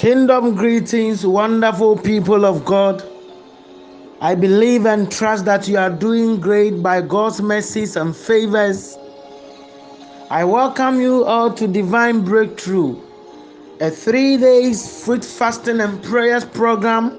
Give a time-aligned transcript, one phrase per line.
[0.00, 3.02] Kingdom greetings, wonderful people of God.
[4.22, 8.96] I believe and trust that you are doing great by God's mercies and favors.
[10.30, 12.98] I welcome you all to Divine Breakthrough,
[13.82, 17.18] a three days fruit fasting and prayers program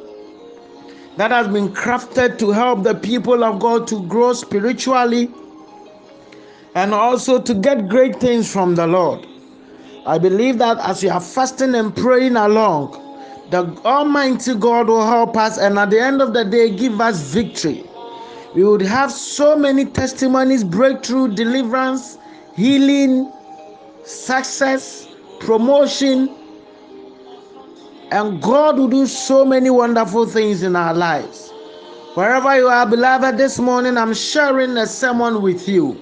[1.18, 5.30] that has been crafted to help the people of God to grow spiritually
[6.74, 9.28] and also to get great things from the Lord.
[10.06, 12.94] I believe that as we are fasting and praying along,
[13.52, 17.22] the Almighty God will help us and at the end of the day give us
[17.22, 17.84] victory.
[18.56, 22.18] We would have so many testimonies, breakthrough, deliverance,
[22.56, 23.32] healing,
[24.04, 25.08] success,
[25.40, 26.36] promotion,
[28.12, 31.52] and God will do so many wonderful things in our lives.
[32.16, 36.02] Wherever you are, beloved, this morning I'm sharing a sermon with you.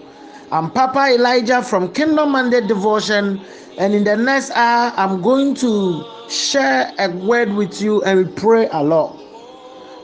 [0.52, 3.40] I'm Papa Elijah from Kingdom Mandate Devotion
[3.78, 8.32] and in the next hour, I'm going to share a word with you and we
[8.34, 9.18] pray a lot.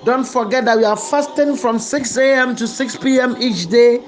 [0.05, 2.55] Don't forget that we are fasting from 6 a.m.
[2.55, 3.35] to 6 p.m.
[3.39, 4.03] each day,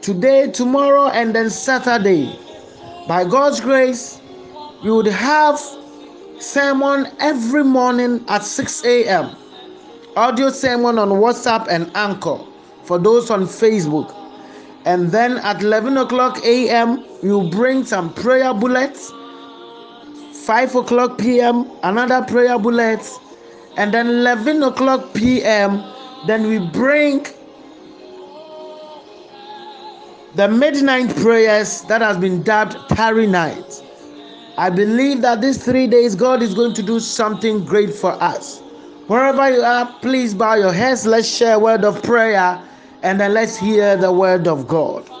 [0.00, 2.38] today, tomorrow, and then Saturday.
[3.06, 4.20] By God's grace,
[4.82, 5.60] we would have
[6.38, 9.36] sermon every morning at 6 a.m.
[10.16, 12.38] Audio sermon on WhatsApp and Anchor
[12.84, 14.21] for those on Facebook.
[14.84, 19.12] And then at 11 o'clock a.m., we'll bring some prayer bullets.
[20.44, 23.08] 5 o'clock p.m., another prayer bullet.
[23.76, 25.84] And then 11 o'clock p.m.,
[26.26, 27.26] then we bring
[30.34, 33.82] the midnight prayers that has been dubbed Tarry Night.
[34.58, 38.60] I believe that these three days God is going to do something great for us.
[39.06, 41.06] Wherever you are, please bow your heads.
[41.06, 42.60] Let's share a word of prayer
[43.02, 45.11] and then let's hear the word of God.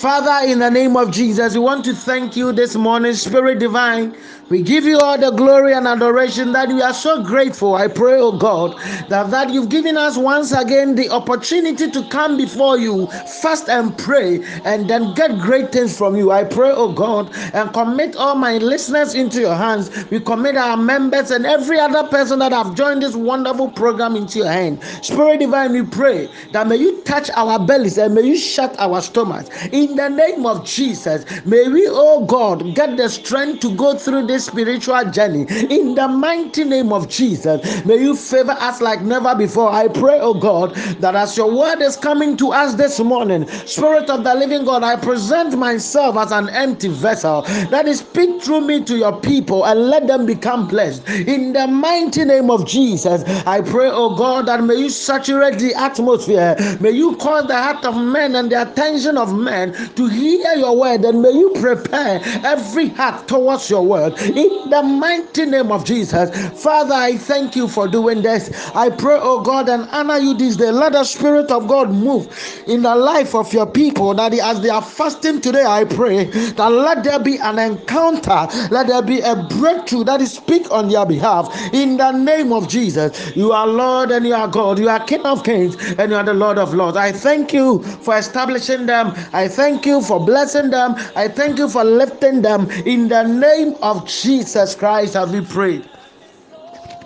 [0.00, 4.16] Father, in the name of Jesus, we want to thank you this morning, Spirit Divine.
[4.48, 7.74] We give you all the glory and adoration that we are so grateful.
[7.76, 8.76] I pray, oh God,
[9.08, 13.06] that, that you've given us once again the opportunity to come before you,
[13.42, 16.32] fast and pray, and then get great things from you.
[16.32, 19.90] I pray, oh God, and commit all my listeners into your hands.
[20.10, 24.38] We commit our members and every other person that have joined this wonderful program into
[24.38, 24.82] your hand.
[25.02, 29.00] Spirit Divine, we pray that may you touch our bellies and may you shut our
[29.00, 29.48] stomachs.
[29.66, 34.26] In the name of Jesus, may we, oh God, get the strength to go through
[34.26, 35.46] this spiritual journey.
[35.70, 39.70] In the mighty name of Jesus, may you favor us like never before.
[39.70, 44.10] I pray, oh God, that as your word is coming to us this morning, Spirit
[44.10, 48.62] of the living God, I present myself as an empty vessel that is speak through
[48.62, 51.08] me to your people and let them become blessed.
[51.08, 55.74] In the mighty name of Jesus, I pray, oh God, that may you saturate the
[55.74, 56.56] atmosphere.
[56.80, 60.78] May you cause the heart of men and the attention of men to hear your
[60.78, 65.84] word, and may you prepare every heart towards your word in the mighty name of
[65.84, 66.30] Jesus.
[66.62, 68.50] Father, I thank you for doing this.
[68.74, 70.70] I pray, oh God, and honor you this day.
[70.70, 72.28] Let the Spirit of God move
[72.66, 74.14] in the life of your people.
[74.14, 78.86] That as they are fasting today, I pray that let there be an encounter, let
[78.88, 83.34] there be a breakthrough that is speak on their behalf in the name of Jesus.
[83.36, 84.78] You are Lord and you are God.
[84.78, 86.96] You are King of Kings and you are the Lord of Lords.
[86.96, 89.12] I thank you for establishing them.
[89.32, 90.94] I thank you for blessing them.
[91.14, 95.86] I thank you for lifting them in the name of Jesus Christ have we prayed.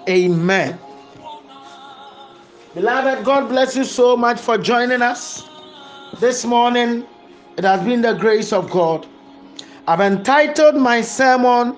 [0.08, 0.78] Amen.
[2.74, 5.42] Beloved, God bless you so much for joining us
[6.20, 7.04] this morning.
[7.56, 9.04] It has been the grace of God.
[9.88, 11.76] I've entitled my sermon,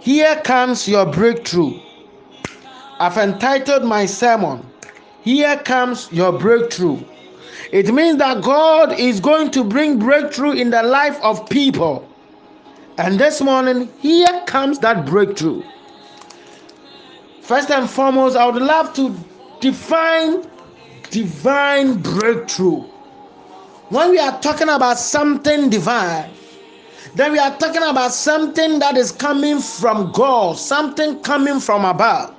[0.00, 1.80] Here Comes Your Breakthrough.
[3.00, 4.66] I've entitled my sermon,
[5.22, 7.00] Here Comes Your Breakthrough.
[7.74, 12.08] It means that God is going to bring breakthrough in the life of people.
[12.98, 15.64] And this morning, here comes that breakthrough.
[17.40, 19.12] First and foremost, I would love to
[19.58, 20.48] define
[21.10, 22.82] divine breakthrough.
[23.88, 26.30] When we are talking about something divine,
[27.16, 32.33] then we are talking about something that is coming from God, something coming from above.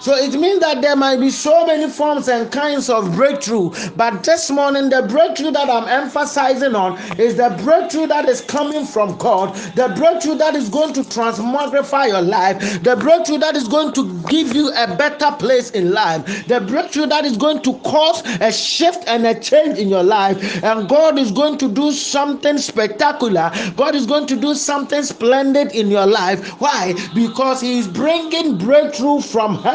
[0.00, 3.70] So it means that there might be so many forms and kinds of breakthrough.
[3.96, 8.84] But this morning, the breakthrough that I'm emphasizing on is the breakthrough that is coming
[8.86, 13.68] from God, the breakthrough that is going to transmogrify your life, the breakthrough that is
[13.68, 17.78] going to give you a better place in life, the breakthrough that is going to
[17.80, 20.62] cause a shift and a change in your life.
[20.64, 23.50] And God is going to do something spectacular.
[23.76, 26.48] God is going to do something splendid in your life.
[26.60, 26.94] Why?
[27.14, 29.73] Because He is bringing breakthrough from heaven.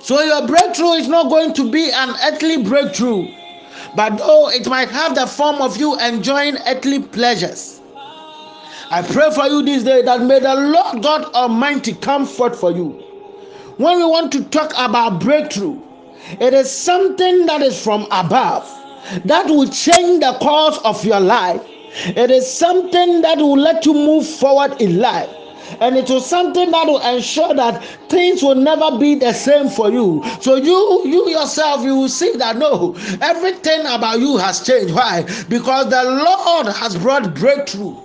[0.00, 3.28] So your breakthrough is not going to be an earthly breakthrough,
[3.94, 7.80] but though it might have the form of you enjoying earthly pleasures.
[8.90, 12.88] I pray for you this day that may the Lord God Almighty comfort for you.
[13.76, 15.80] When we want to talk about breakthrough,
[16.40, 18.68] it is something that is from above
[19.24, 21.62] that will change the course of your life.
[22.04, 25.30] It is something that will let you move forward in life.
[25.80, 29.90] And it was something that will ensure that things will never be the same for
[29.90, 30.22] you.
[30.40, 34.94] So you, you yourself, you will see that no, everything about you has changed.
[34.94, 35.22] Why?
[35.48, 37.96] Because the Lord has brought breakthrough.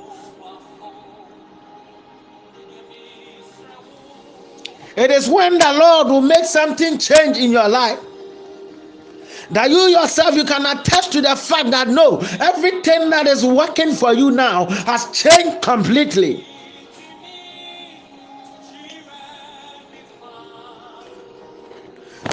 [4.95, 7.99] It is when the Lord will make something change in your life
[9.51, 13.93] that you yourself you can attest to the fact that no everything that is working
[13.93, 16.45] for you now has changed completely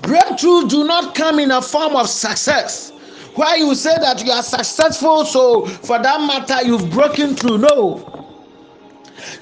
[0.01, 2.91] breakthroughs do not come in a form of success.
[3.35, 7.59] Where you say that you are successful so for that matter you've broken through.
[7.59, 8.22] No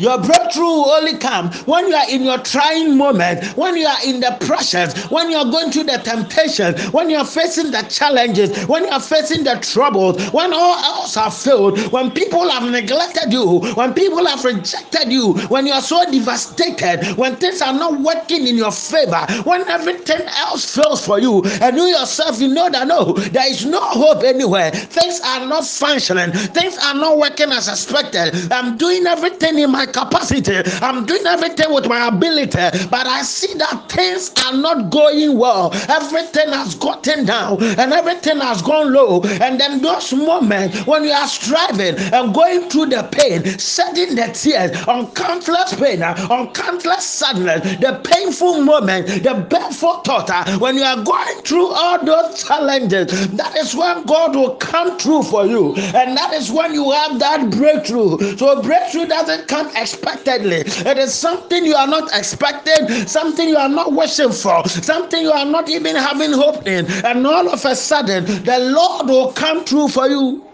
[0.00, 3.99] your breakthrough will only come when you are in your trying moment, when you are
[4.05, 7.82] in the pressures, when you are going through the temptation, when you are facing the
[7.82, 12.69] challenges, when you are facing the troubles, when all else have failed, when people have
[12.70, 17.75] neglected you, when people have rejected you, when you are so devastated, when things are
[17.75, 22.49] not working in your favor, when everything else fails for you, and you yourself, you
[22.49, 24.70] know that no, there is no hope anywhere.
[24.70, 28.50] Things are not functioning, things are not working as expected.
[28.50, 33.55] I'm doing everything in my capacity, I'm doing everything with my ability, but I see
[33.59, 35.73] that things are not going well.
[35.89, 39.23] Everything has gotten down and everything has gone low.
[39.23, 44.31] And then those moments when you are striving and going through the pain, shedding the
[44.33, 50.83] tears on countless pain, on countless sadness, the painful moment, the painful thought, when you
[50.83, 55.75] are going through all those challenges, that is when God will come through for you.
[55.77, 58.37] And that is when you have that breakthrough.
[58.37, 60.62] So breakthrough doesn't come unexpectedly.
[60.91, 65.32] It is something you are not expecting, something you are not wishing for, something you
[65.32, 66.87] are not even having hope in.
[67.05, 70.44] And all of a sudden, the Lord will come through for you.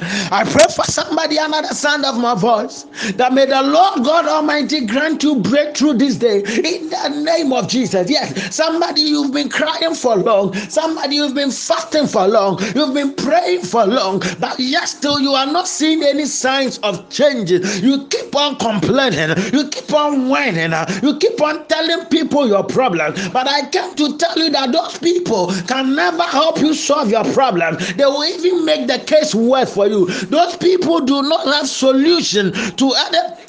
[0.00, 2.84] I pray for somebody under the sound of my voice
[3.16, 7.68] that may the Lord God Almighty grant you breakthrough this day in the name of
[7.68, 8.10] Jesus.
[8.10, 13.14] Yes, somebody you've been crying for long, somebody you've been fasting for long, you've been
[13.14, 17.80] praying for long, but yet still you are not seeing any signs of changes.
[17.82, 23.14] You keep on complaining, you keep on whining, you keep on telling people your problem.
[23.32, 27.24] But I came to tell you that those people can never help you solve your
[27.32, 30.06] problem, they will even make the case worse for you you.
[30.06, 32.92] Those people do not have solution to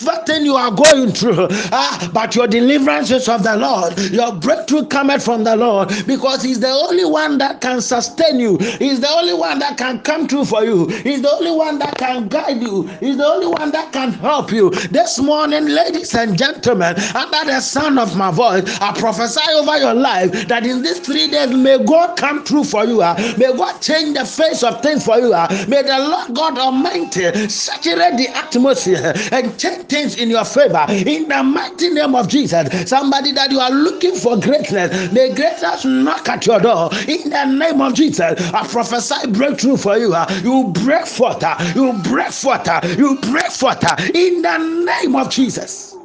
[0.04, 1.48] anything you are going through.
[1.78, 3.98] Ah, but your deliverance is of the Lord.
[4.12, 8.58] Your breakthrough cometh from the Lord because He's the only one that can sustain you.
[8.80, 10.88] He's the only one that can come through for you.
[10.88, 12.84] He's the only one that can guide you.
[13.00, 14.70] He's the only one that can help you.
[14.70, 19.94] This morning, ladies and gentlemen, under the sound of my voice, I prophesy over your
[19.96, 23.02] life that in these three days, may God come through for you.
[23.02, 25.34] Uh, may God change the face of things for you.
[25.34, 30.86] Uh, may the Lord God Almighty saturate the atmosphere and change things in your favor
[30.90, 32.90] in the mighty name of Jesus.
[32.90, 37.46] Somebody that you are looking for greatness, the greatness knock at your door in the
[37.46, 38.22] name of Jesus.
[38.54, 40.16] I prophesy breakthrough for you.
[40.44, 41.44] You break forth,
[41.76, 43.84] you break forth, you break forth
[44.16, 45.96] in the name of Jesus.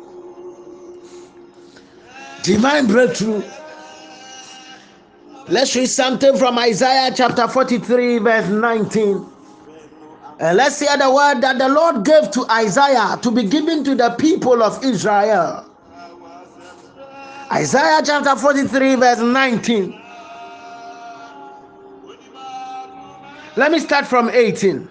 [2.43, 3.43] Divine breakthrough.
[5.49, 9.30] Let's read something from Isaiah chapter 43, verse 19.
[10.41, 13.95] And let's hear the word that the Lord gave to Isaiah to be given to
[13.95, 15.67] the people of Israel.
[17.53, 20.01] Isaiah chapter 43, verse 19.
[23.57, 24.89] Let me start from 18.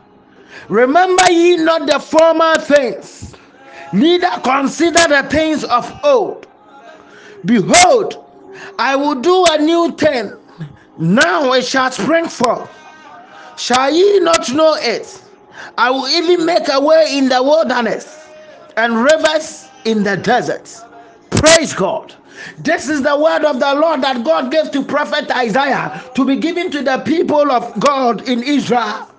[0.67, 3.33] Remember ye not the former things,
[3.91, 6.45] neither consider the things of old.
[7.45, 8.23] Behold,
[8.77, 10.31] I will do a new thing.
[10.99, 12.69] Now it shall spring forth.
[13.57, 15.23] Shall ye not know it?
[15.77, 18.27] I will even make a way in the wilderness
[18.77, 20.69] and rivers in the desert.
[21.31, 22.13] Praise God.
[22.59, 26.37] This is the word of the Lord that God gave to prophet Isaiah to be
[26.37, 29.09] given to the people of God in Israel.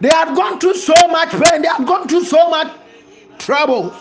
[0.00, 2.72] They had gone through so much pain, they had gone through so much
[3.38, 3.94] trouble.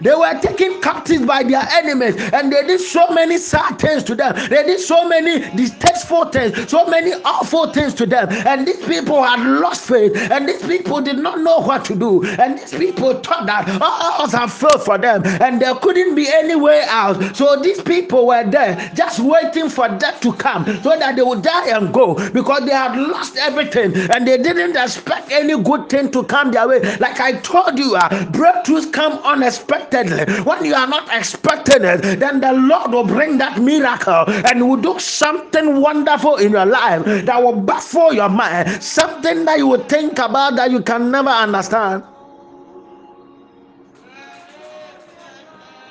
[0.00, 4.14] They were taken captive by their enemies, and they did so many sad things to
[4.14, 4.34] them.
[4.48, 8.28] They did so many distasteful things, so many awful things to them.
[8.30, 12.24] And these people had lost faith, and these people did not know what to do.
[12.24, 16.28] And these people thought that all odds have failed for them, and there couldn't be
[16.28, 17.36] any way out.
[17.36, 21.42] So these people were there just waiting for death to come so that they would
[21.42, 26.10] die and go because they had lost everything and they didn't expect any good thing
[26.12, 26.80] to come their way.
[26.98, 29.12] Like I told you, uh, breakthroughs come
[29.92, 30.42] unexpectedly.
[30.42, 34.76] When you are not expecting it, then the Lord will bring that miracle and will
[34.80, 39.84] do something wonderful in your life that will baffle your mind, something that you will
[39.84, 42.02] think about that you can never understand.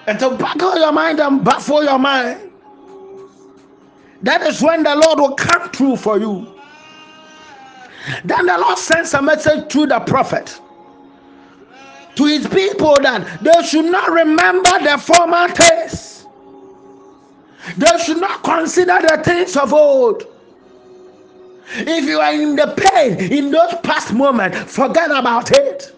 [0.07, 2.51] And to baffle your mind and baffle your mind.
[4.21, 6.51] That is when the Lord will come through for you.
[8.23, 10.59] Then the Lord sends a message through the prophet
[12.15, 16.25] to his people that they should not remember the former things.
[17.77, 20.23] They should not consider the things of old.
[21.77, 25.93] If you are in the pain in those past moments, forget about it.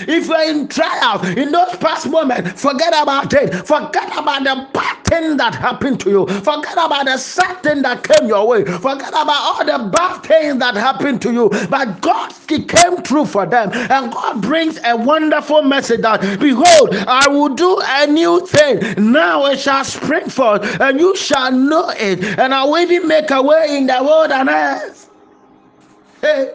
[0.00, 3.66] If you're in trial in those past moments, forget about it.
[3.66, 6.26] Forget about the bad thing that happened to you.
[6.26, 8.64] Forget about the sad thing that came your way.
[8.64, 11.48] Forget about all the bad things that happened to you.
[11.68, 13.70] But God he came through for them.
[13.72, 19.12] And God brings a wonderful message that behold, I will do a new thing.
[19.12, 22.22] Now it shall spring forth, and you shall know it.
[22.38, 25.08] And I will even make a way in the wilderness.
[26.20, 26.54] Hey.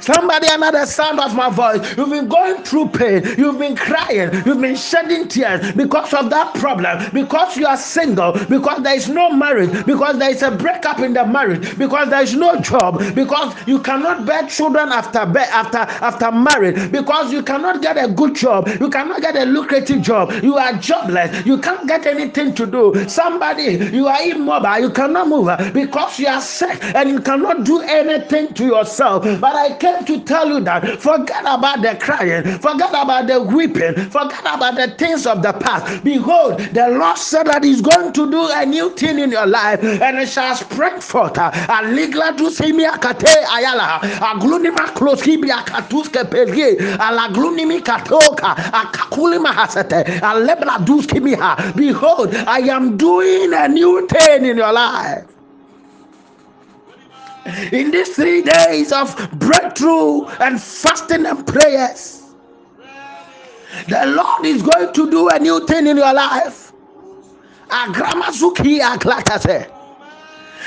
[0.00, 1.96] Somebody another sound of my voice.
[1.96, 3.22] You've been going through pain.
[3.38, 4.30] You've been crying.
[4.46, 7.10] You've been shedding tears because of that problem.
[7.12, 8.32] Because you are single.
[8.48, 9.84] Because there is no marriage.
[9.86, 11.76] Because there is a breakup in the marriage.
[11.78, 12.98] Because there is no job.
[13.14, 16.90] Because you cannot bear children after be- after after marriage.
[16.90, 18.68] Because you cannot get a good job.
[18.80, 20.32] You cannot get a lucrative job.
[20.42, 21.44] You are jobless.
[21.46, 23.08] You can't get anything to do.
[23.08, 24.80] Somebody you are immobile.
[24.80, 29.24] You cannot move because you are sick and you cannot do anything to yourself.
[29.40, 33.94] But I came to tell you that forget about the crying, forget about the weeping,
[34.10, 36.04] forget about the things of the past.
[36.04, 39.82] Behold, the Lord said that He's going to do a new thing in your life,
[39.82, 41.34] and it shall spring forth.
[41.34, 51.76] Aligla tu simia kate ayala, aglunima kloskibia katuske pelge, alaglunimi katoka, akakulima hasete, alebla duskimiha.
[51.76, 55.33] Behold, I am doing a new thing in your life
[57.72, 62.22] in these three days of breakthrough and fasting and prayers.
[63.88, 66.72] The Lord is going to do a new thing in your life.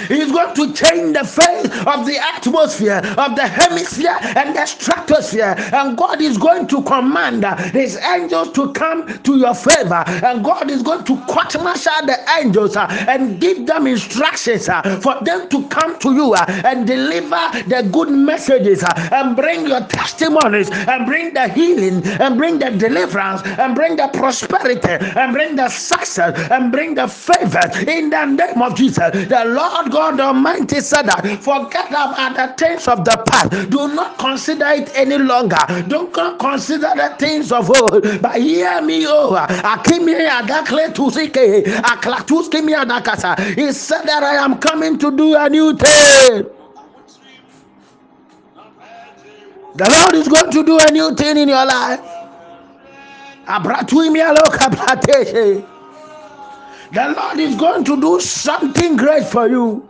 [0.07, 5.55] He's going to change the face of the atmosphere, of the hemisphere, and the stratosphere.
[5.73, 10.03] And God is going to command his angels to come to your favor.
[10.07, 11.55] And God is going to court
[12.07, 16.45] the angels uh, and give them instructions uh, for them to come to you uh,
[16.65, 22.59] and deliver the good messages and bring your testimonies and bring the healing and bring
[22.59, 28.09] the deliverance and bring the prosperity and bring the success and bring the favor in
[28.09, 29.11] the name of Jesus.
[29.27, 33.69] The Lord God Almighty said that forget about the things of the past.
[33.69, 35.57] Do not consider it any longer.
[35.87, 38.21] Don't consider the things of old.
[38.21, 43.37] But hear me, oh, Akimi Adakle Tusike, Aklatuskimi Adakasa.
[43.55, 46.45] He said that I am coming to do a new thing.
[49.75, 52.01] The Lord is going to do a new thing in your life.
[53.47, 55.65] Abratuimi aloka plateshe.
[56.91, 59.87] The Lord is going to do something great for you.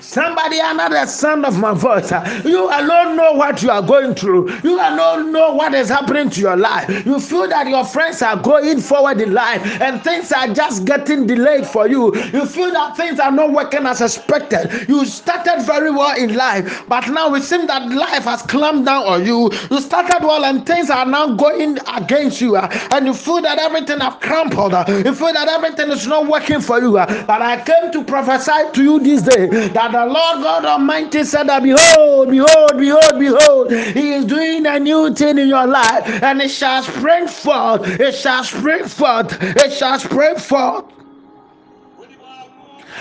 [0.00, 2.10] Somebody another sound of my voice.
[2.44, 4.50] You alone know what you are going through.
[4.62, 6.88] You alone know what is happening to your life.
[7.06, 11.26] You feel that your friends are going forward in life and things are just getting
[11.26, 12.14] delayed for you.
[12.32, 14.88] You feel that things are not working as expected.
[14.88, 19.04] You started very well in life, but now it seems that life has clamped down
[19.04, 19.50] on you.
[19.70, 23.58] You started well and things are now going against you, uh, and you feel that
[23.58, 24.74] everything have crumpled.
[24.74, 26.98] Uh, you feel that everything is not working for you.
[26.98, 31.24] Uh, but I came to prophesy to you this day that the Lord God Almighty
[31.24, 36.06] said that behold, behold, behold, behold, He is doing a new thing in your life,
[36.22, 40.84] and it shall spring forth, it shall spring forth, it shall spring forth,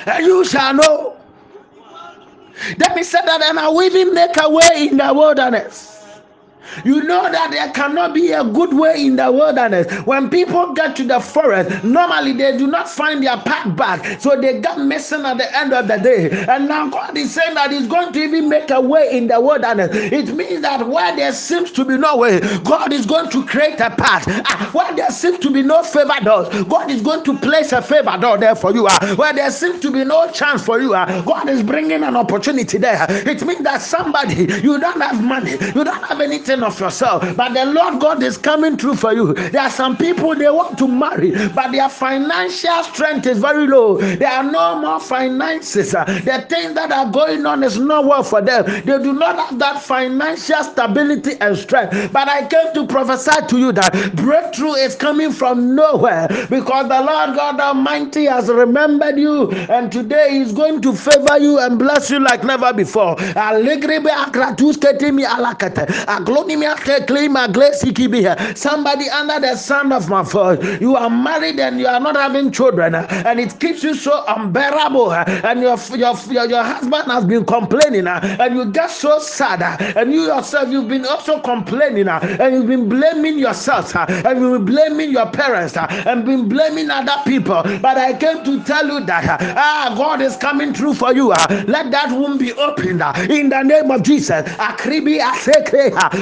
[0.06, 1.18] and you shall know.
[2.78, 5.99] Then he said that, and I will make a way in the wilderness.
[6.86, 9.88] You know that there cannot be a good way in the wilderness.
[10.06, 14.40] When people get to the forest, normally they do not find their path back, so
[14.40, 16.30] they get missing at the end of the day.
[16.48, 19.40] And now God is saying that He's going to even make a way in the
[19.40, 19.90] wilderness.
[19.94, 23.80] It means that where there seems to be no way, God is going to create
[23.80, 24.26] a path.
[24.46, 27.82] Ah, where there seems to be no favor doors, God is going to place a
[27.82, 28.88] favor door there for you.
[28.90, 32.16] Ah, where there seems to be no chance for you, ah, God is bringing an
[32.16, 33.06] opportunity there.
[33.10, 37.54] It means that somebody you don't have money, you don't have anything of yourself, but
[37.54, 39.34] the Lord God is coming through for you.
[39.34, 43.98] There are some people they want to marry, but their financial strength is very low.
[43.98, 45.92] There are no more finances.
[45.92, 48.66] The things that are going on is not well for them.
[48.66, 52.12] They do not have that financial stability and strength.
[52.12, 57.02] But I came to prophesy to you that breakthrough is coming from nowhere because the
[57.02, 62.10] Lord God Almighty has remembered you, and today He's going to favor you and bless
[62.10, 63.16] you like never before.
[68.56, 72.52] Somebody under the sound of my voice, you are married and you are not having
[72.52, 77.46] children, and it keeps you so unbearable, and your your your, your husband has been
[77.46, 79.62] complaining, and you get so sad,
[79.98, 84.76] and you yourself you've been also complaining, and you've been blaming yourself, and you've been
[84.76, 87.62] blaming your parents, and been blaming other people.
[87.82, 89.26] But I came to tell you that
[89.58, 91.30] ah, God is coming through for you.
[91.68, 94.46] Let that womb be opened in the name of Jesus.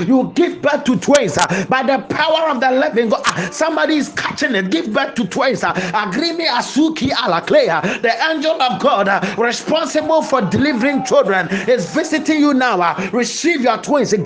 [0.07, 3.21] You give birth to twins uh, by the power of the living God.
[3.25, 4.69] Uh, somebody is catching it.
[4.71, 5.63] Give birth to twins.
[5.63, 8.01] Uh, Agrimi Asuki Alaklea.
[8.01, 9.07] The angel of God
[9.37, 12.95] responsible for delivering children is visiting you now.
[13.11, 14.13] Receive your twins.
[14.13, 14.23] In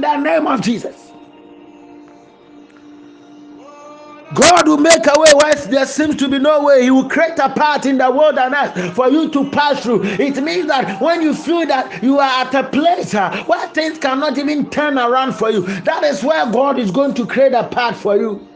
[0.00, 1.05] the name of Jesus.
[4.50, 6.84] God will make a way where there seems to be no way.
[6.84, 10.04] He will create a path in the wilderness for you to pass through.
[10.04, 13.98] It means that when you feel that you are at a place uh, where things
[13.98, 17.64] cannot even turn around for you, that is where God is going to create a
[17.66, 18.46] path for you.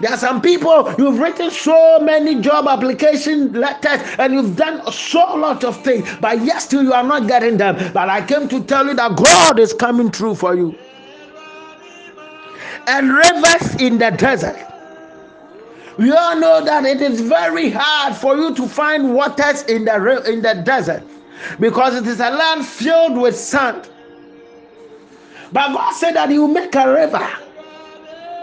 [0.00, 5.36] There are some people you've written so many job application letters and you've done so
[5.36, 7.76] lot of things, but yet still you are not getting them.
[7.94, 10.76] But I came to tell you that God is coming through for you
[12.86, 14.56] and rivers in the desert.
[15.98, 20.22] We all know that it is very hard for you to find waters in the
[20.30, 21.02] in the desert
[21.60, 23.88] because it is a land filled with sand.
[25.52, 27.28] But God said that He will make a river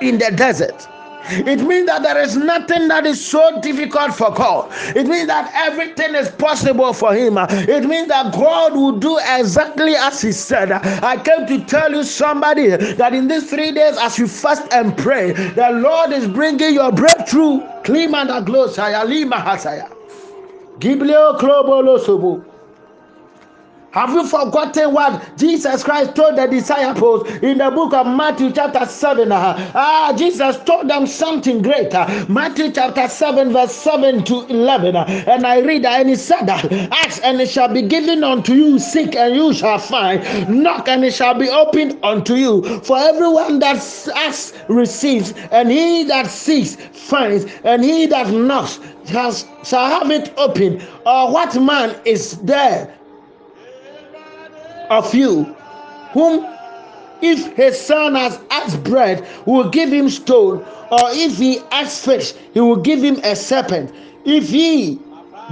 [0.02, 0.88] in the desert.
[1.26, 4.70] It means that there is nothing that is so difficult for God.
[4.96, 7.38] It means that everything is possible for Him.
[7.38, 10.72] It means that God will do exactly as He said.
[10.72, 14.98] I came to tell you, somebody, that in these three days, as you fast and
[14.98, 17.62] pray, the Lord is bringing your breakthrough.
[17.84, 19.90] Klimanda glosaya lima hasaya.
[20.80, 21.98] Giblio klobolo
[23.94, 28.88] have you forgotten what Jesus Christ told the disciples in the book of Matthew, chapter
[28.88, 29.32] 7?
[29.32, 31.94] Uh, ah, Jesus told them something great.
[31.94, 34.96] Uh, Matthew chapter 7, verse 7 to 11.
[34.96, 38.80] Uh, and I read and he said Ask and it shall be given unto you,
[38.80, 42.80] seek and you shall find, knock and it shall be opened unto you.
[42.80, 43.76] For everyone that
[44.16, 50.82] asks receives, and he that seeks finds, and he that knocks shall have it open.
[51.06, 52.92] Or what man is there?
[54.94, 55.44] Of you,
[56.12, 56.46] whom
[57.22, 60.60] if his son has asked bread, will give him stone,
[60.92, 63.94] or if he asks fish, he will give him a serpent.
[64.26, 65.00] If ye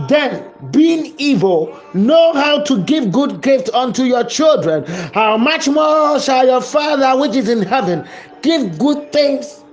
[0.08, 6.19] then, being evil, know how to give good gift unto your children, how much more
[6.19, 8.08] shall your Father which is in heaven
[8.41, 9.63] give good things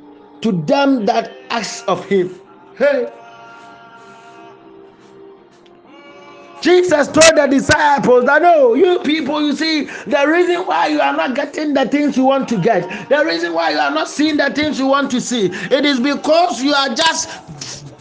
[0.43, 2.35] to them that ask of him?
[2.77, 3.09] Hey.
[6.61, 11.17] Jesus told the disciples that no, you people, you see, the reason why you are
[11.17, 14.37] not getting the things you want to get, the reason why you are not seeing
[14.37, 17.29] the things you want to see, it is because you are just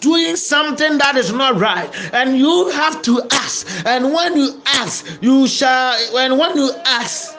[0.01, 1.89] doing something that is not right.
[2.13, 3.67] And you have to ask.
[3.85, 7.35] And when you ask you shall and when you ask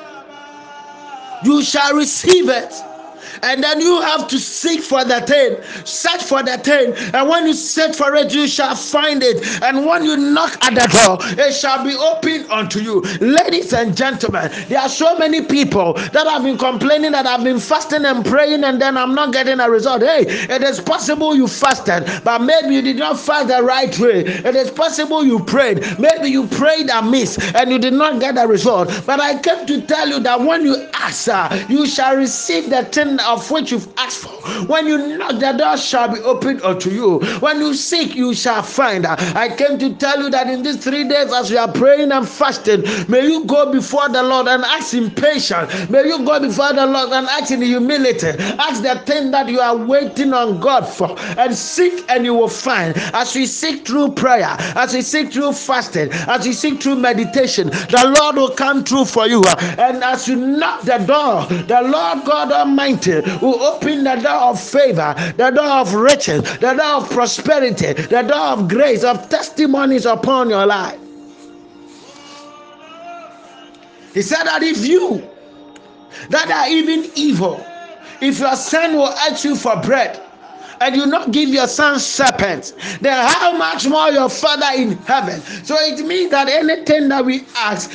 [1.44, 2.72] you shall receive it
[3.42, 7.46] and then you have to seek for the thing, search for the thing, and when
[7.46, 9.62] you search for it, you shall find it.
[9.62, 13.00] And when you knock at the door, it shall be opened unto you.
[13.20, 17.60] Ladies and gentlemen, there are so many people that have been complaining that I've been
[17.60, 20.02] fasting and praying, and then I'm not getting a result.
[20.02, 24.20] Hey, it is possible you fasted, but maybe you did not fast the right way.
[24.20, 28.46] It is possible you prayed, maybe you prayed amiss and you did not get a
[28.46, 28.88] result.
[29.06, 32.84] But I came to tell you that when you ask, uh, you shall receive the
[32.84, 34.30] thing of which you've asked for.
[34.66, 37.18] When you knock, the door shall be opened unto you.
[37.40, 39.06] When you seek, you shall find.
[39.06, 42.26] I came to tell you that in these three days, as you are praying and
[42.28, 45.88] fasting, may you go before the Lord and ask in patience.
[45.90, 48.28] May you go before the Lord and ask in humility.
[48.58, 52.48] Ask the thing that you are waiting on God for and seek and you will
[52.48, 52.96] find.
[53.12, 57.68] As we seek through prayer, as we seek through fasting, as we seek through meditation,
[57.68, 59.42] the Lord will come through for you.
[59.78, 63.07] And as you knock the door, the Lord God Almighty
[63.40, 68.22] will open the door of favor, the door of riches, the door of prosperity, the
[68.22, 70.98] door of grace, of testimonies upon your life.
[74.14, 75.28] He said that if you
[76.30, 77.64] that are even evil,
[78.20, 80.20] if your son will ask you for bread,
[80.80, 85.40] and you not give your son serpents, then how much more your Father in heaven?
[85.64, 87.90] So it means that anything that we ask,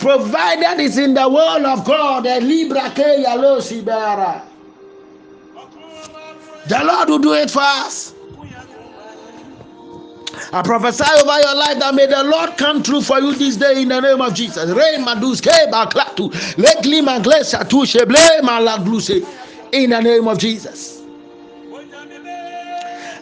[0.00, 2.90] provided is in the will of God, Libra
[6.70, 8.14] the Lord will do it for us.
[10.52, 13.82] I prophesy over your life that may the Lord come true for you this day
[13.82, 14.64] in the name of Jesus.
[19.72, 21.02] In the name of Jesus.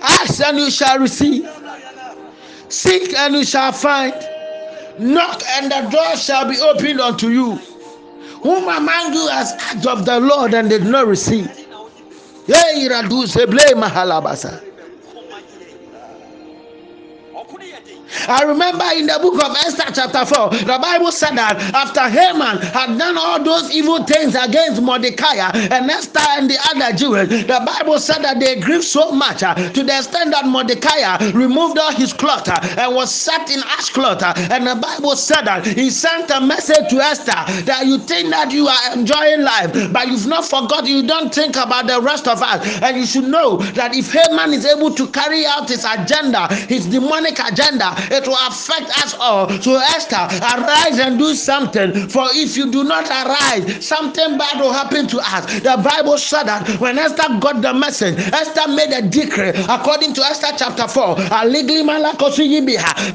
[0.00, 1.48] Ask and you shall receive.
[2.68, 4.14] Seek and you shall find.
[4.98, 7.56] Knock and the door shall be opened unto you.
[8.42, 11.67] Whom among you has asked of the Lord and did not receive.
[12.48, 12.80] Yea,
[13.46, 14.67] blame Mahalabasa.
[18.26, 22.58] I remember in the book of Esther, chapter 4, the Bible said that after Haman
[22.72, 27.60] had done all those evil things against Mordecai and Esther and the other Jews, the
[27.64, 31.92] Bible said that they grieved so much uh, to the extent that Mordecai removed all
[31.92, 34.22] his cloth uh, and was set in ash cloth.
[34.22, 38.30] Uh, and the Bible said that he sent a message to Esther that you think
[38.30, 42.26] that you are enjoying life, but you've not forgotten, you don't think about the rest
[42.26, 42.82] of us.
[42.82, 46.86] And you should know that if Haman is able to carry out his agenda, his
[46.86, 49.48] demonic agenda, it will affect us all.
[49.60, 52.08] So, Esther, arise and do something.
[52.08, 55.60] For if you do not arise, something bad will happen to us.
[55.60, 60.22] The Bible said that when Esther got the message, Esther made a decree according to
[60.22, 61.16] Esther chapter 4.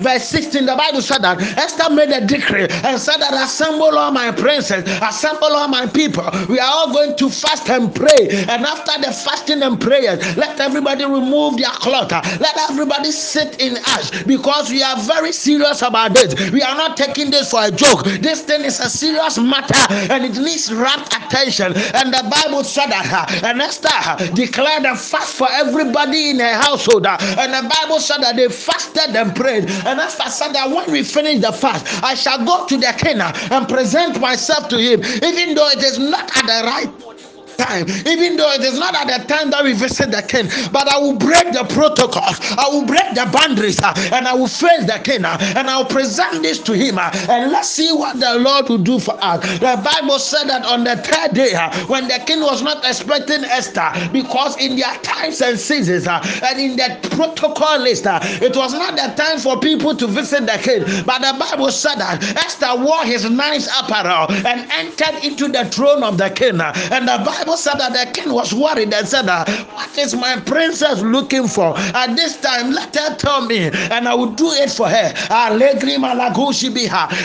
[0.03, 4.11] Verse 16, the Bible said that Esther made a decree and said that assemble all
[4.11, 6.25] my princes, assemble all my people.
[6.49, 8.29] We are all going to fast and pray.
[8.49, 12.11] And after the fasting and prayers, let everybody remove their cloth.
[12.11, 16.33] Let everybody sit in ash because we are very serious about this.
[16.51, 18.05] We are not taking this for a joke.
[18.05, 21.73] This thing is a serious matter and it needs rapt attention.
[21.93, 26.55] And the Bible said that, uh, and Esther declared a fast for everybody in her
[26.55, 27.05] household.
[27.05, 29.69] Uh, and the Bible said that they fasted and prayed.
[29.85, 33.21] And Esther said that when we finish the fast, I shall go to the king
[33.21, 37.12] uh, and present myself to him, even though it is not at the right
[37.57, 40.87] time, even though it is not at the time that we visit the king, but
[40.91, 44.85] I will break the protocols, I will break the boundaries, uh, and I will face
[44.85, 48.19] the king, uh, and I will present this to him, uh, and let's see what
[48.19, 49.41] the Lord will do for us.
[49.59, 51.53] The Bible said that on the third day,
[51.87, 56.75] when the king was not expecting Esther, because in their times and seasons, and in
[56.75, 61.19] the protocol list, it was not the time for people to visit the king, but
[61.19, 66.17] the Bible said that Esther wore his nice apparel and entered into the throne of
[66.17, 69.97] the king, and the Bible Bible said that the king was worried and said, What
[69.97, 71.77] is my princess looking for?
[71.77, 75.13] At this time, let her tell me, and I will do it for her.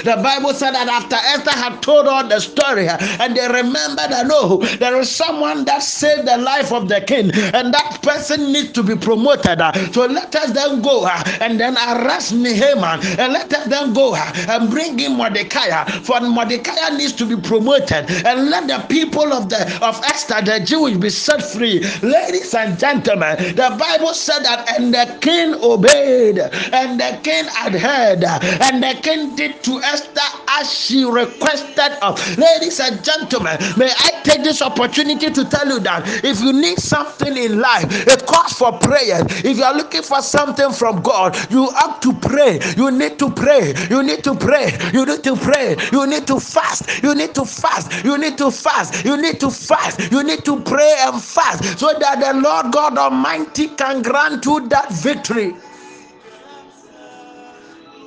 [0.03, 4.27] The Bible said that after Esther had told all the story, and they remembered that
[4.27, 8.73] no, there is someone that saved the life of the king, and that person needs
[8.73, 9.61] to be promoted.
[9.95, 11.07] So let us then go
[11.41, 16.97] and then arrest Nehemiah, and let us then go and bring in Mordecai, for Mordecai
[16.97, 21.11] needs to be promoted, and let the people of the of Esther, the Jewish, be
[21.11, 21.81] set free.
[22.03, 26.39] Ladies and gentlemen, the Bible said that, and the king obeyed,
[26.73, 32.19] and the king adhered, and the king did to Esther as she requested of.
[32.39, 36.79] Ladies and gentlemen, may I take this opportunity to tell you that if you need
[36.79, 39.21] something in life, it calls for prayer.
[39.45, 42.61] If you are looking for something from God, you have to pray.
[42.77, 43.75] You need to pray.
[43.91, 44.77] You need to pray.
[44.93, 45.77] You need to pray.
[45.93, 47.03] You need to fast.
[47.03, 48.05] You need to fast.
[48.05, 49.05] You need to fast.
[49.05, 49.98] You need to fast.
[49.99, 54.69] You need to pray and fast so that the Lord God Almighty can grant you
[54.69, 55.55] that victory.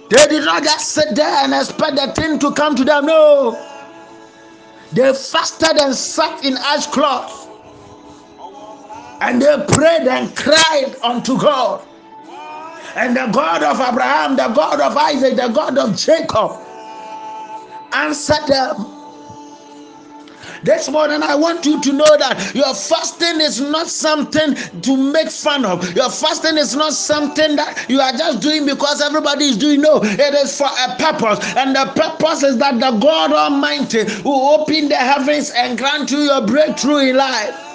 [0.09, 3.07] They did not just sit there and expect the thing to come to them.
[3.07, 3.57] No.
[4.93, 7.49] They fasted and sat in ash cloth.
[9.21, 11.85] And they prayed and cried unto God.
[12.95, 16.59] And the God of Abraham, the God of Isaac, the God of Jacob
[17.93, 19.00] answered them
[20.63, 25.29] This morning, I want you to know that your fasting is not something to make
[25.31, 25.95] fun of.
[25.95, 29.81] Your fasting is not something that you are just doing because everybody is doing.
[29.81, 31.39] No, it is for a purpose.
[31.55, 36.19] And the purpose is that the God Almighty will open the heavens and grant you
[36.19, 37.70] your breakthrough in life.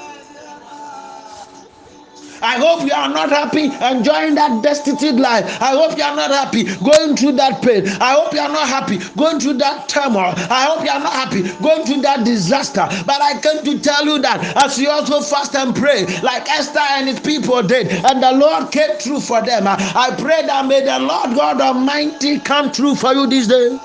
[2.47, 5.61] I hope you are not happy enjoying that destitute life.
[5.61, 7.89] I hope you are not happy going through that pain.
[8.01, 10.33] I hope you are not happy going through that turmoil.
[10.49, 12.87] I hope you are not happy going through that disaster.
[13.05, 16.79] But I came to tell you that as you also fast and pray, like Esther
[16.79, 19.67] and his people did, and the Lord came through for them.
[19.67, 23.77] Uh, I pray that may the Lord God Almighty come through for you this day.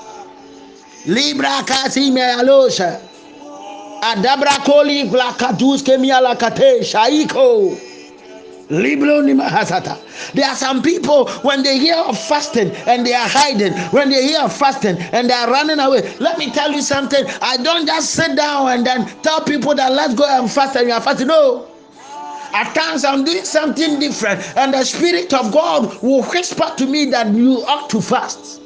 [1.06, 3.02] Libra kasi me alosha.
[4.02, 7.90] Adabra koli vlakatus kemia lakate shaiko.
[8.72, 14.26] There are some people when they hear of fasting and they are hiding, when they
[14.28, 16.16] hear of fasting and they are running away.
[16.20, 17.22] Let me tell you something.
[17.42, 20.88] I don't just sit down and then tell people that let's go and fast and
[20.88, 21.26] you are fasting.
[21.26, 21.68] No.
[22.54, 27.06] At times I'm doing something different, and the Spirit of God will whisper to me
[27.10, 28.61] that you ought to fast.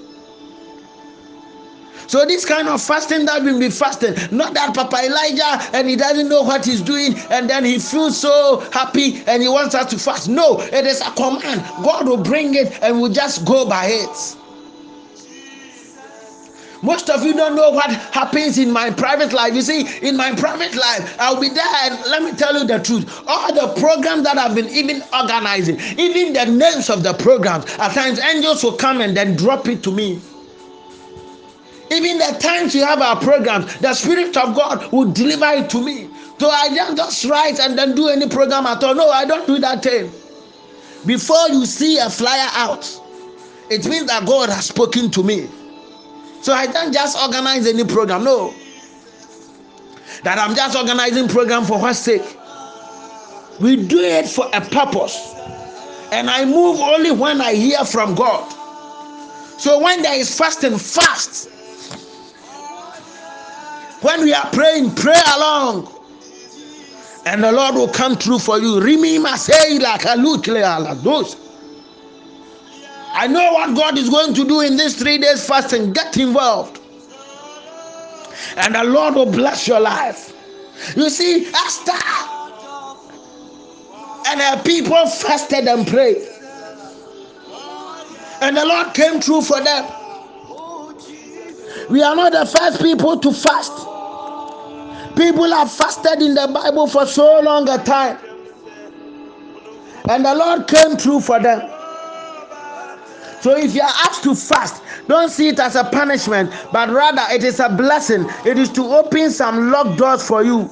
[2.07, 5.97] So this kind of fasting that will be fasting, not that Papa Elijah and he
[5.97, 9.90] doesn't know what he's doing and then he feels so happy and he wants us
[9.90, 10.29] to fast.
[10.29, 11.62] No, it is a command.
[11.83, 14.37] God will bring it and we'll just go by it.
[16.83, 19.55] Most of you don't know what happens in my private life.
[19.55, 22.79] You see, in my private life, I'll be there and let me tell you the
[22.79, 23.25] truth.
[23.27, 27.92] All the programs that I've been even organizing, even the names of the programs, at
[27.92, 30.21] times angels will come and then drop it to me.
[31.90, 35.85] Even the times we have our programs, the Spirit of God will deliver it to
[35.85, 36.11] me.
[36.38, 38.94] So I don't just write and then do any program at all.
[38.94, 40.11] No, I don't do that thing.
[41.07, 43.01] Before you see a flyer out,
[43.70, 45.49] it means that God has spoken to me.
[46.42, 48.25] So I don't just organize any program.
[48.25, 48.53] No.
[50.25, 52.37] That I'm just organizing program for what sake.
[53.61, 55.35] We do it for a purpose.
[56.12, 58.53] And I move only when I hear from God.
[59.59, 61.51] So when there is fasting, fast.
[64.02, 65.92] When we are praying, pray along.
[67.24, 68.80] And the Lord will come through for you.
[73.18, 75.92] I know what God is going to do in these three days fasting.
[75.92, 76.80] Get involved.
[78.56, 80.32] And the Lord will bless your life.
[80.96, 81.92] You see, Esther
[84.28, 86.28] and her people fasted and prayed.
[88.42, 89.85] And the Lord came through for them.
[91.88, 93.72] We are not the first people to fast.
[95.16, 98.18] People have fasted in the Bible for so long a time.
[100.09, 101.61] And the Lord came through for them.
[103.40, 107.22] So if you are asked to fast, don't see it as a punishment, but rather
[107.31, 108.27] it is a blessing.
[108.44, 110.68] It is to open some locked doors for you.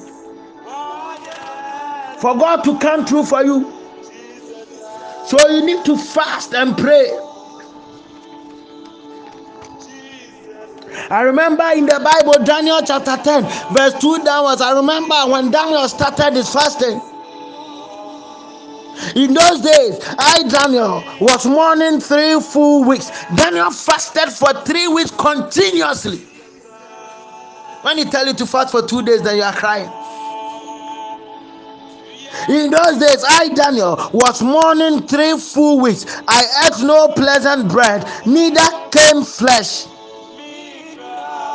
[2.19, 3.71] For God to come through for you.
[5.25, 7.07] So you need to fast and pray.
[11.09, 13.43] I remember in the Bible, Daniel chapter 10,
[13.75, 14.61] verse 2 downwards.
[14.61, 17.01] I remember when Daniel started his fasting.
[19.15, 23.09] In those days, I, Daniel, was mourning three full weeks.
[23.35, 26.25] Daniel fasted for three weeks continuously.
[27.81, 29.91] When he tell you to fast for two days, then you are crying.
[32.49, 36.05] In those days, I, Daniel, was mourning three full weeks.
[36.27, 39.85] I ate no pleasant bread, neither came flesh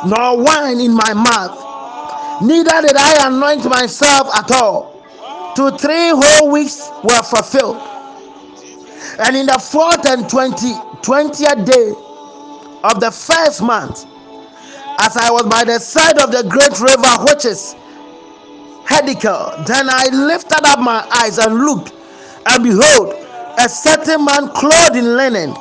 [0.05, 4.91] nor wine in my mouth, neither did I anoint myself at all.
[5.55, 7.77] Two, three whole weeks were fulfilled.
[9.19, 11.93] And in the fourth and 20, 20th day
[12.83, 14.05] of the first month,
[14.99, 17.75] as I was by the side of the great river, which is
[18.85, 21.93] Hiddekel, then I lifted up my eyes and looked,
[22.49, 23.13] and behold,
[23.59, 25.53] a certain man clothed in linen,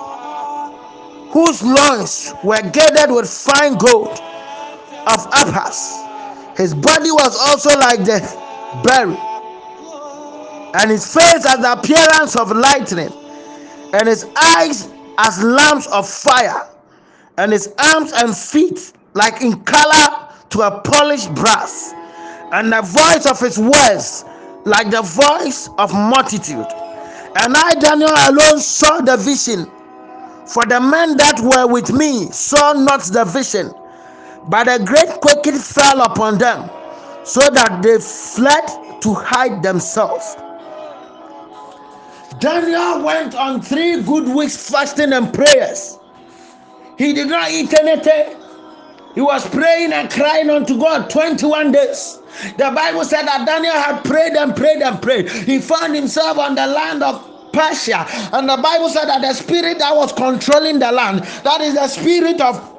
[1.30, 4.18] whose loins were girded with fine gold
[5.06, 6.06] of Uphaz.
[6.56, 8.20] His body was also like the
[8.84, 9.16] berry,
[10.74, 13.10] and his face as the appearance of lightning,
[13.94, 16.68] and his eyes as lamps of fire,
[17.38, 21.92] and his arms and feet like in color to a polished brass,
[22.52, 24.24] and the voice of his words
[24.66, 26.66] like the voice of multitude.
[27.36, 29.64] And I, Daniel, alone saw the vision,
[30.46, 33.72] for the men that were with me saw not the vision
[34.48, 36.70] but a great quaking fell upon them,
[37.24, 40.36] so that they fled to hide themselves.
[42.38, 45.98] Daniel went on three good weeks fasting and prayers.
[46.96, 48.36] He did not eat anything.
[49.14, 52.18] He was praying and crying unto God 21 days.
[52.56, 55.30] The Bible said that Daniel had prayed and prayed and prayed.
[55.30, 58.06] He found himself on the land of Persia.
[58.32, 61.88] And the Bible said that the spirit that was controlling the land, that is the
[61.88, 62.69] spirit of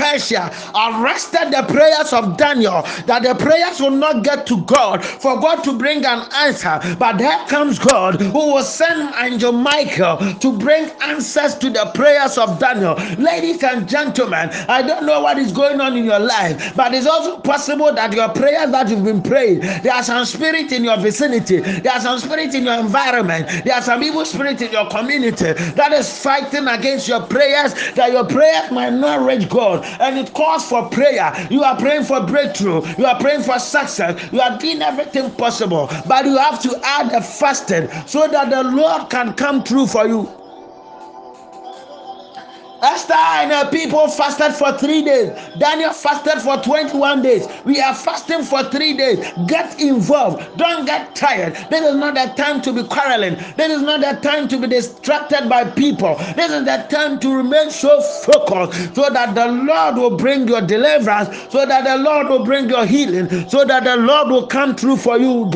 [0.00, 5.38] Persia arrested the prayers of Daniel that the prayers will not get to God for
[5.38, 6.80] God to bring an answer.
[6.98, 12.38] But there comes God who will send Angel Michael to bring answers to the prayers
[12.38, 12.94] of Daniel.
[13.18, 17.06] Ladies and gentlemen, I don't know what is going on in your life, but it's
[17.06, 20.96] also possible that your prayers that you've been praying, there are some spirit in your
[20.96, 24.88] vicinity, there are some spirit in your environment, there are some evil spirit in your
[24.88, 30.18] community that is fighting against your prayers, that your prayers might not reach God and
[30.18, 31.34] it calls for prayer.
[31.50, 35.88] You are praying for breakthrough, you are praying for success, you are doing everything possible,
[36.06, 40.06] but you have to add a fasting so that the Lord can come through for
[40.06, 40.39] you.
[42.82, 45.30] Esther and her people fasted for three days.
[45.58, 47.46] Daniel fasted for 21 days.
[47.64, 49.18] We are fasting for three days.
[49.46, 50.56] Get involved.
[50.56, 51.54] Don't get tired.
[51.70, 53.34] This is not the time to be quarreling.
[53.56, 56.16] This is not the time to be distracted by people.
[56.36, 60.60] This is the time to remain so focused so that the Lord will bring your
[60.62, 64.74] deliverance, so that the Lord will bring your healing, so that the Lord will come
[64.74, 65.50] through for you.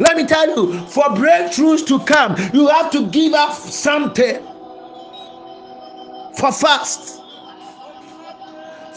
[0.00, 4.46] Let me tell you, for breakthroughs to come, you have to give up something
[6.36, 7.19] for fast.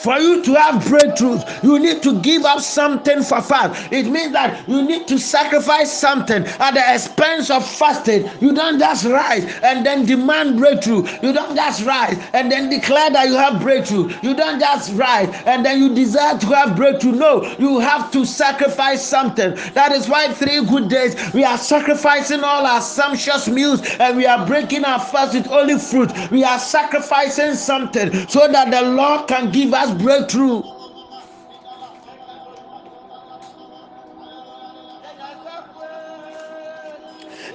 [0.03, 3.89] For you to have breakthroughs, you need to give up something for fast.
[3.89, 8.29] It means that you need to sacrifice something at the expense of fasting.
[8.41, 11.07] You don't just rise and then demand breakthrough.
[11.21, 14.11] You don't just rise and then declare that you have breakthrough.
[14.21, 17.13] You don't just rise and then you desire to have breakthrough.
[17.13, 19.55] No, you have to sacrifice something.
[19.73, 24.25] That is why three good days we are sacrificing all our sumptuous meals and we
[24.25, 26.11] are breaking our fast with only fruit.
[26.29, 30.61] We are sacrificing something so that the Lord can give us breakthrough.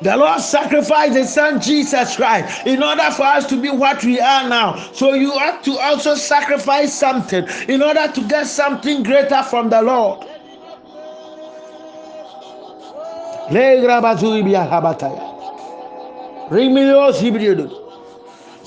[0.01, 4.20] The Lord sacrificed His Son Jesus Christ in order for us to be what we
[4.20, 4.77] are now.
[4.92, 9.83] So you have to also sacrifice something in order to get something greater from the
[9.83, 10.24] Lord.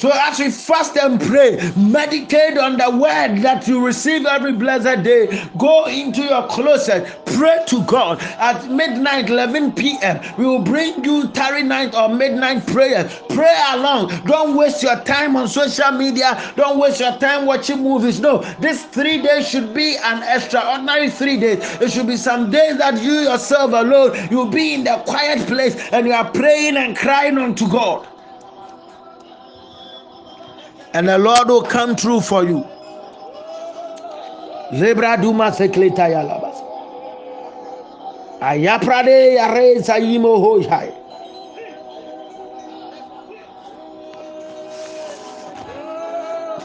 [0.01, 5.47] So as fast and pray, meditate on the word that you receive every blessed day.
[5.59, 10.19] Go into your closet, pray to God at midnight, 11 p.m.
[10.39, 13.07] We will bring you tarry night or midnight prayer.
[13.29, 14.25] Pray along.
[14.25, 16.51] Don't waste your time on social media.
[16.55, 18.19] Don't waste your time watching movies.
[18.19, 21.59] No, this three days should be an extraordinary three days.
[21.79, 25.75] It should be some days that you yourself alone, you'll be in the quiet place
[25.91, 28.07] and you are praying and crying unto God
[30.93, 32.65] and the Lord will come through for you.
[34.73, 36.57] Zebra duma sekleta yalabas.
[38.41, 40.97] Ayaprade yare sayimo hoshai.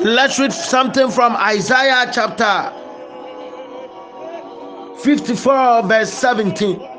[0.00, 2.72] Let's read something from Isaiah chapter
[5.02, 6.95] 54, verse 17.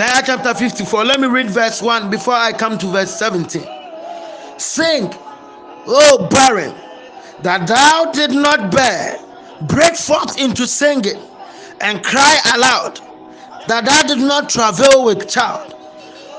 [0.00, 1.04] Isaiah chapter 54.
[1.06, 3.66] Let me read verse 1 before I come to verse 17.
[4.56, 5.12] Sing,
[5.88, 6.72] O barren,
[7.42, 9.18] that thou did not bear,
[9.62, 11.20] break forth into singing
[11.80, 13.00] and cry aloud,
[13.66, 15.74] that thou did not travail with child.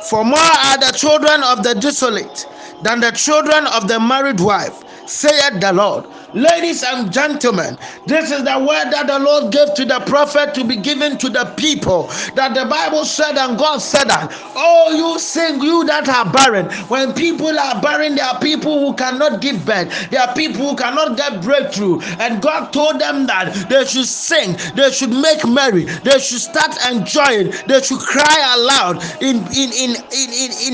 [0.10, 2.46] For more are the children of the desolate
[2.84, 6.06] than the children of the married wife, saith the Lord.
[6.34, 10.64] Ladies and gentlemen, this is the word that the Lord gave to the prophet to
[10.64, 12.04] be given to the people.
[12.36, 16.70] That the Bible said, and God said that, Oh, you sing, you that are barren.
[16.88, 20.76] When people are barren, there are people who cannot give birth, there are people who
[20.76, 22.00] cannot get breakthrough.
[22.20, 26.78] And God told them that they should sing, they should make merry, they should start
[26.92, 30.52] enjoying, they should cry aloud in in in in in,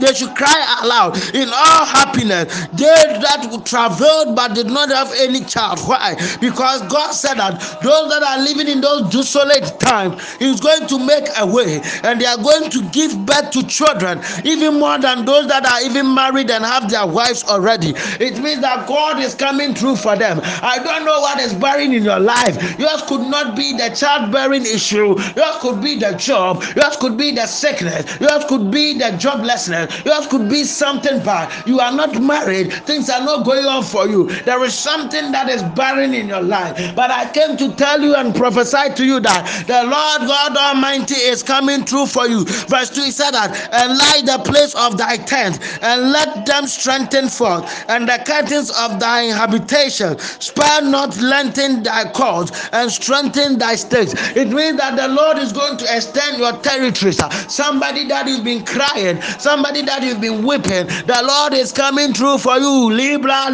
[0.00, 2.48] they should cry aloud in all happiness.
[2.72, 5.80] They that traveled but did not have any child.
[5.80, 6.14] Why?
[6.40, 10.98] Because God said that those that are living in those desolate times, He's going to
[10.98, 15.24] make a way and they are going to give birth to children, even more than
[15.24, 17.92] those that are even married and have their wives already.
[18.20, 20.40] It means that God is coming through for them.
[20.62, 22.78] I don't know what is barren in your life.
[22.78, 27.32] Yours could not be the childbearing issue, yours could be the job, yours could be
[27.32, 31.50] the sickness, yours could be the joblessness, yours could be something bad.
[31.66, 34.26] You are not married, things are not going on for you.
[34.44, 36.94] There is something that is barren in your life.
[36.94, 41.14] But I came to tell you and prophesy to you that the Lord God Almighty
[41.14, 42.44] is coming through for you.
[42.44, 46.66] Verse 2 he said that, and light the place of thy tent, and let them
[46.66, 50.18] strengthen forth, and the curtains of thy habitation.
[50.18, 54.14] Spare not, lengthen thy cords, and strengthen thy stakes.
[54.36, 57.20] It means that the Lord is going to extend your territories.
[57.52, 62.38] Somebody that you've been crying, somebody that you've been weeping, the Lord is coming through
[62.38, 62.92] for you.
[62.92, 63.50] Libra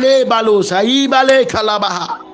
[1.20, 2.29] Kale Kalabaha.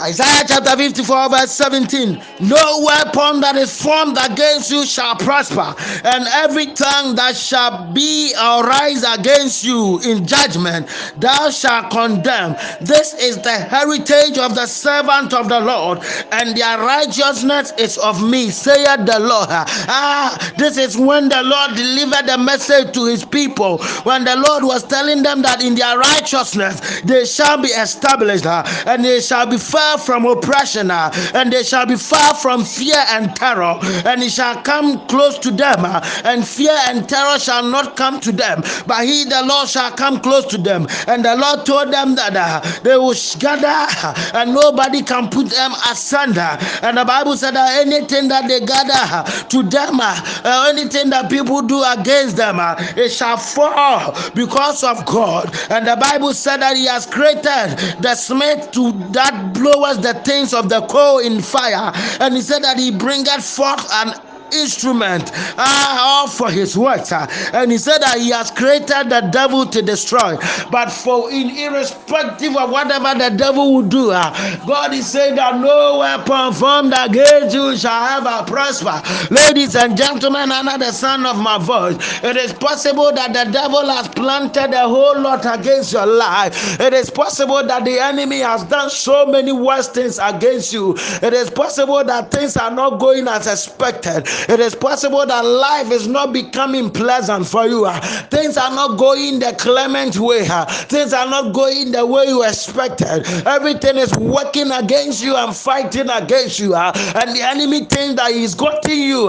[0.00, 2.20] Isaiah chapter 54, verse 17.
[2.40, 5.74] No weapon that is formed against you shall prosper,
[6.04, 10.88] and every tongue that shall be or rise against you in judgment,
[11.18, 12.56] thou shalt condemn.
[12.80, 16.00] This is the heritage of the servant of the Lord,
[16.32, 19.48] and their righteousness is of me, saith the Lord.
[19.50, 24.64] Ah, this is when the Lord delivered the message to his people, when the Lord
[24.64, 29.58] was telling them that in their righteousness they shall be established, and they shall be
[29.84, 34.30] far from oppression, uh, and they shall be far from fear and terror, and it
[34.30, 38.62] shall come close to them, uh, and fear and terror shall not come to them,
[38.86, 40.86] but he, the Lord, shall come close to them.
[41.06, 43.86] And the Lord told them that uh, they will gather,
[44.34, 46.56] and nobody can put them asunder.
[46.82, 49.04] And the Bible said that anything that they gather
[49.48, 55.04] to them, uh, anything that people do against them, uh, it shall fall because of
[55.04, 55.54] God.
[55.70, 60.14] And the Bible said that He has created the smith to that blow lowers the
[60.24, 61.92] things of the coal in fire.
[62.20, 64.14] And he said that he bringeth forth an
[64.54, 67.12] instrument uh, for his works.
[67.12, 70.36] Uh, and he said that he has created the devil to destroy.
[70.70, 74.30] But for in irrespective of whatever the devil will do, uh,
[74.66, 79.02] God is saying that no weapon formed against you shall ever prosper.
[79.34, 83.86] Ladies and gentlemen, under the sound of my voice, it is possible that the devil
[83.86, 86.80] has planted a whole lot against your life.
[86.80, 90.94] It is possible that the enemy has done so many worse things against you.
[91.22, 94.26] It is possible that things are not going as expected.
[94.48, 97.86] It is possible that life is not becoming pleasant for you.
[97.86, 100.46] Uh, things are not going the clement way.
[100.48, 103.24] Uh, things are not going the way you expected.
[103.46, 106.74] Everything is working against you and fighting against you.
[106.74, 109.26] Uh, and the enemy thinks that he's gotten you.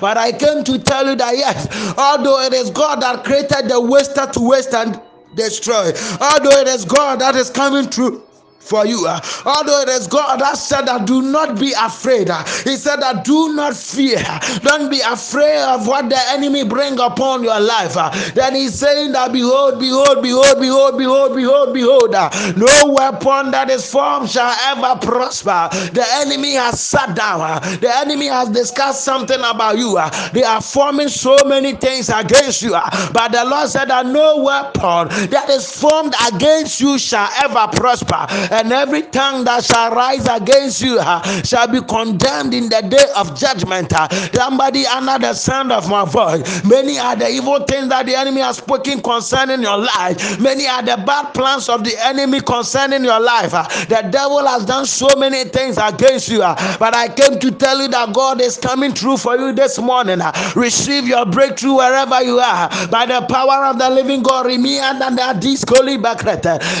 [0.00, 3.80] But I came to tell you that yes, although it is God that created the
[3.80, 5.00] waster to waste and
[5.34, 8.22] destroy, although it is God that is coming through
[8.68, 9.06] for you.
[9.06, 12.30] Uh, although it is God that said that do not be afraid.
[12.30, 14.22] Uh, he said that do not fear.
[14.62, 17.96] Don't be afraid of what the enemy bring upon your life.
[17.96, 22.12] Uh, then he's saying that behold, behold, behold, behold, behold, behold, behold.
[22.56, 25.68] No weapon that is formed shall ever prosper.
[25.92, 27.38] The enemy has sat down.
[27.80, 29.98] The enemy has discussed something about you.
[30.32, 32.72] They are forming so many things against you.
[32.72, 38.26] But the Lord said that no weapon that is formed against you shall ever prosper
[38.58, 43.04] and every tongue that shall rise against you uh, shall be condemned in the day
[43.16, 43.92] of judgment.
[43.92, 48.14] Uh, somebody under the sound of my voice, many are the evil things that the
[48.16, 53.04] enemy has spoken concerning your life, many are the bad plans of the enemy concerning
[53.04, 53.54] your life.
[53.54, 57.80] Uh, the devil has done so many things against you, but I came to tell
[57.80, 60.18] you that God is coming through for you this morning.
[60.56, 64.46] Receive your breakthrough wherever you are by the power of the living God.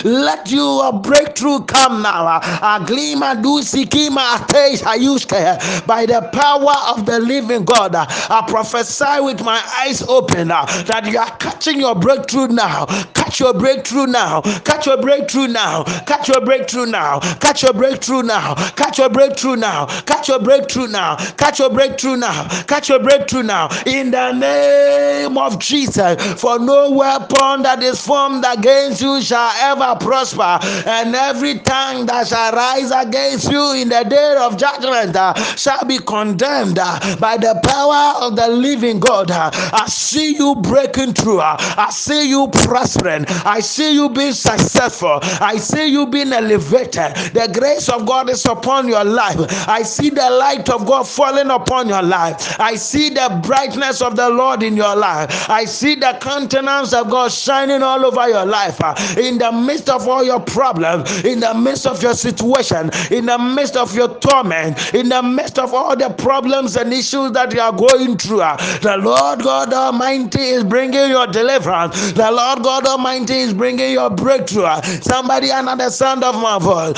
[0.04, 2.40] Let your breakthrough come now.
[2.40, 5.86] Aglima do sikima ateis ayuske.
[5.86, 11.06] By the power of the living God, I prophesy with my eyes open uh, that
[11.06, 12.86] you are catching your breakthrough now.
[13.14, 14.40] Catch your breakthrough now.
[14.64, 15.84] Catch your breakthrough now.
[16.06, 17.20] Catch your breakthrough now.
[17.40, 18.54] Catch your breakthrough now.
[18.72, 19.86] Catch your breakthrough now.
[20.02, 21.16] Catch your breakthrough now.
[21.36, 22.48] Catch your breakthrough now.
[22.64, 23.68] Catch your breakthrough now.
[23.86, 29.96] In the name of Jesus, for no weapon that is formed against you shall ever
[30.02, 35.34] prosper, and every tongue that shall rise against you in the day of judgment uh,
[35.56, 39.30] shall be condemned uh, by the power of the living God.
[39.30, 41.40] Uh, I see you breaking through.
[41.40, 43.24] Uh, I see you prospering.
[43.44, 45.18] I see you being successful.
[45.22, 47.14] I see you being elevated.
[47.34, 49.36] The grace of God is upon your life.
[49.68, 52.58] I see the light of God falling upon your life.
[52.60, 55.48] I see the brightness of the Lord in your life.
[55.48, 58.78] I see the countenance of God shining all over your life.
[58.82, 63.26] Uh, in the midst of all your problems, in the midst of your situation, in
[63.26, 67.52] the midst of your torment, in the midst of all the problems and issues that
[67.52, 72.12] you are going through, uh, the Lord God Almighty is bringing your deliverance.
[72.12, 74.64] The Lord God Almighty is bringing your breakthrough.
[74.64, 76.94] Uh, somebody under the sound of my voice.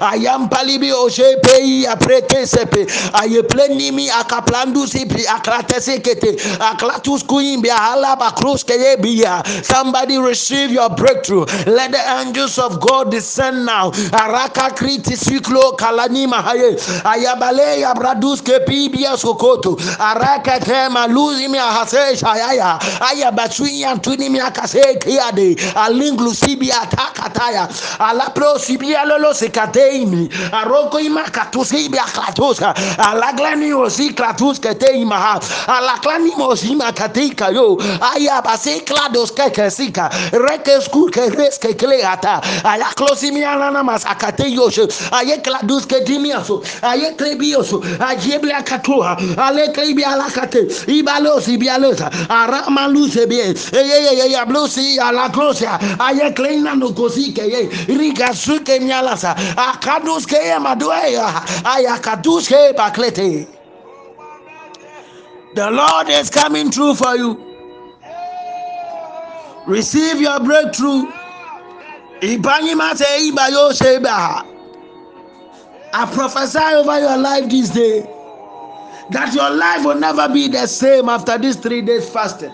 [0.00, 2.86] I am palibi oshe pei apreke sepe.
[3.14, 9.44] Aye plenimi akaplandu sipi aklatesekete aklatus kuimbi ahalaba krus keye biya.
[9.64, 11.25] Somebody receive your breakthrough.
[11.30, 13.90] Let the angels of God descend now.
[13.90, 16.76] Araka kriti siklo kalani mahaye.
[17.02, 19.76] Ayabale abradus kepibia sokoto.
[19.98, 22.78] Araka tema luzi mi ahase shayaya.
[23.00, 25.56] Ayabatwi antuni mi akase kiade.
[25.74, 27.68] Alinglu sibi atakataya.
[27.98, 30.28] Alapro sibi alolo sekateimi.
[30.52, 32.74] Aroko ima katusibi aklatosa.
[32.98, 35.40] Alaglani osi klatus keteima.
[35.66, 37.76] Alaklani mosima katika yo.
[38.00, 39.32] Ayabase klados.
[40.32, 40.78] Reke
[41.10, 41.15] ke
[65.54, 67.45] The Lord is coming through for you.
[69.66, 71.10] Receive your breakthrough.
[75.92, 78.00] I prophesy over your life this day
[79.10, 82.52] that your life will never be the same after these three days fasting.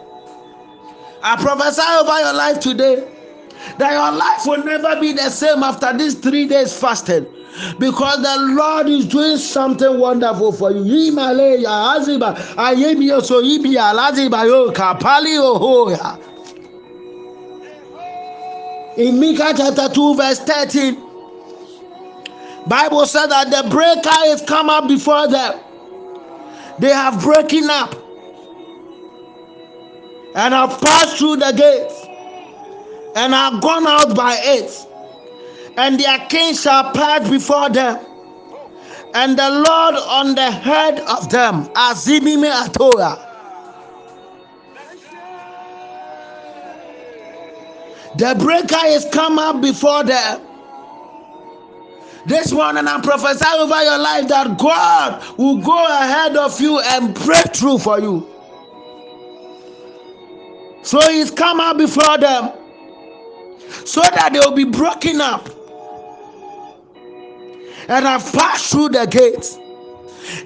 [1.23, 3.09] I prophesy over your life today
[3.79, 7.27] that your life will never be the same after these three days fasting
[7.79, 10.83] because the Lord is doing something wonderful for you.
[18.97, 20.95] In Micah chapter 2, verse 13,
[22.67, 25.59] Bible said that the breaker is come up before them.
[26.79, 27.95] They have broken up
[30.35, 32.07] and have passed through the gates
[33.17, 34.87] and are gone out by it,
[35.79, 37.99] and their king shall pass before them,
[39.15, 43.32] and the Lord on the head of them, Azimime Atora.
[48.17, 50.41] The breaker is come up before them.
[52.27, 57.15] This morning I prophesy over your life that God will go ahead of you and
[57.15, 58.29] break through for you.
[60.83, 62.53] So he's come out before them
[63.85, 65.49] so that they will be broken up
[67.89, 69.59] and have passed through the gates.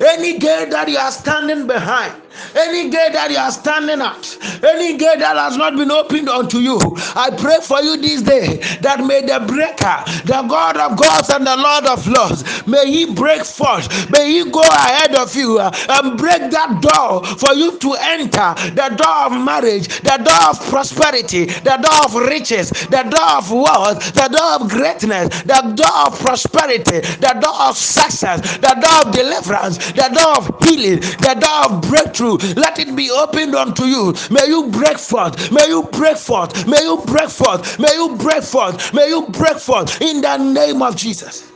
[0.01, 2.15] Any gate that you are standing behind,
[2.55, 6.59] any gate that you are standing at, any gate that has not been opened unto
[6.59, 6.79] you,
[7.15, 11.47] I pray for you this day that may the breaker, the God of gods and
[11.47, 15.71] the Lord of lords, may he break forth, may he go ahead of you uh,
[15.89, 20.61] and break that door for you to enter the door of marriage, the door of
[20.69, 26.07] prosperity, the door of riches, the door of wealth, the door of greatness, the door
[26.07, 31.37] of prosperity, the door of success, the door of deliverance, the door of healing, the
[31.39, 32.26] door of breakthrough
[32.57, 34.15] let it be opened unto you.
[34.31, 35.53] May you break forth.
[35.53, 36.67] May you break forth.
[36.69, 37.79] May you break forth.
[37.79, 38.95] May you break forth.
[38.95, 41.51] May you break forth in the name of Jesus.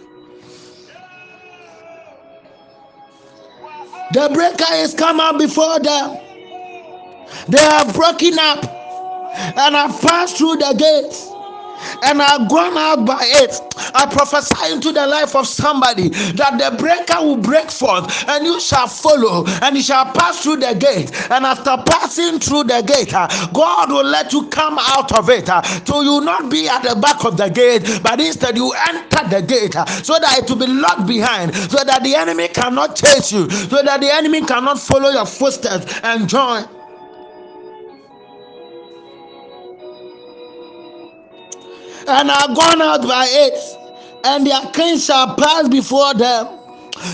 [4.13, 6.19] The breaker is come out before them.
[7.49, 8.65] They have broken up
[9.35, 11.31] and have passed through the gates
[12.03, 13.61] and are gone out by it.
[13.95, 18.61] I prophesy into the life of somebody that the breaker will break forth and you
[18.61, 21.13] shall follow and you shall pass through the gate.
[21.31, 25.49] And after passing through the gate, uh, God will let you come out of it.
[25.49, 28.73] Uh, so you will not be at the back of the gate, but instead you
[28.89, 32.49] enter the gate uh, so that it will be locked behind, so that the enemy
[32.49, 36.80] cannot chase you, so that the enemy cannot follow your footsteps and join.
[42.11, 43.79] And are gone out by it,
[44.25, 46.59] and their king shall pass before them.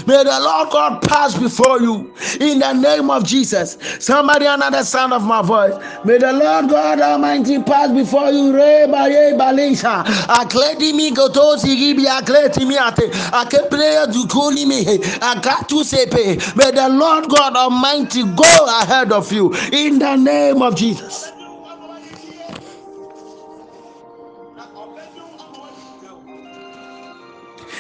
[0.07, 3.79] May the Lord God pass before you in the name of Jesus.
[4.01, 5.75] Somebody the sound of my voice.
[6.05, 8.55] May the Lord God Almighty pass before you.
[8.55, 10.05] Reba ye balisha.
[10.29, 13.11] Akleti mi gotosi gibi akleti mi ate.
[13.33, 14.85] Akeplea dukuli mi.
[15.21, 16.57] Akatu sepe.
[16.57, 21.33] May the Lord God Almighty go ahead of you in the name of Jesus.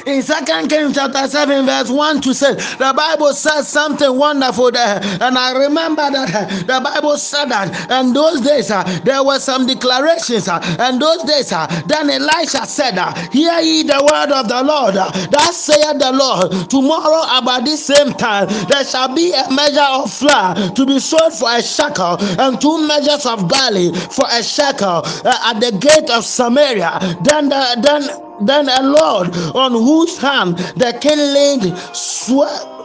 [0.06, 5.00] In second kings chapter 7 verse 1 to 6 the bible says something wonderful there.
[5.20, 9.66] And i remember that the bible said that in those days uh, there were some
[9.66, 14.48] declarations uh, and those days uh, then elisha said uh, hear ye the word of
[14.48, 14.96] the lord.
[14.96, 19.80] Uh, that saith the lord tomorrow about this same time there shall be a measure
[19.90, 24.42] of flour to be sold for a shekel and two measures of barley for a
[24.42, 26.98] shekel uh, at the gate of samaria.
[27.24, 32.75] Then the, then then a Lord on whose hand the king laid swear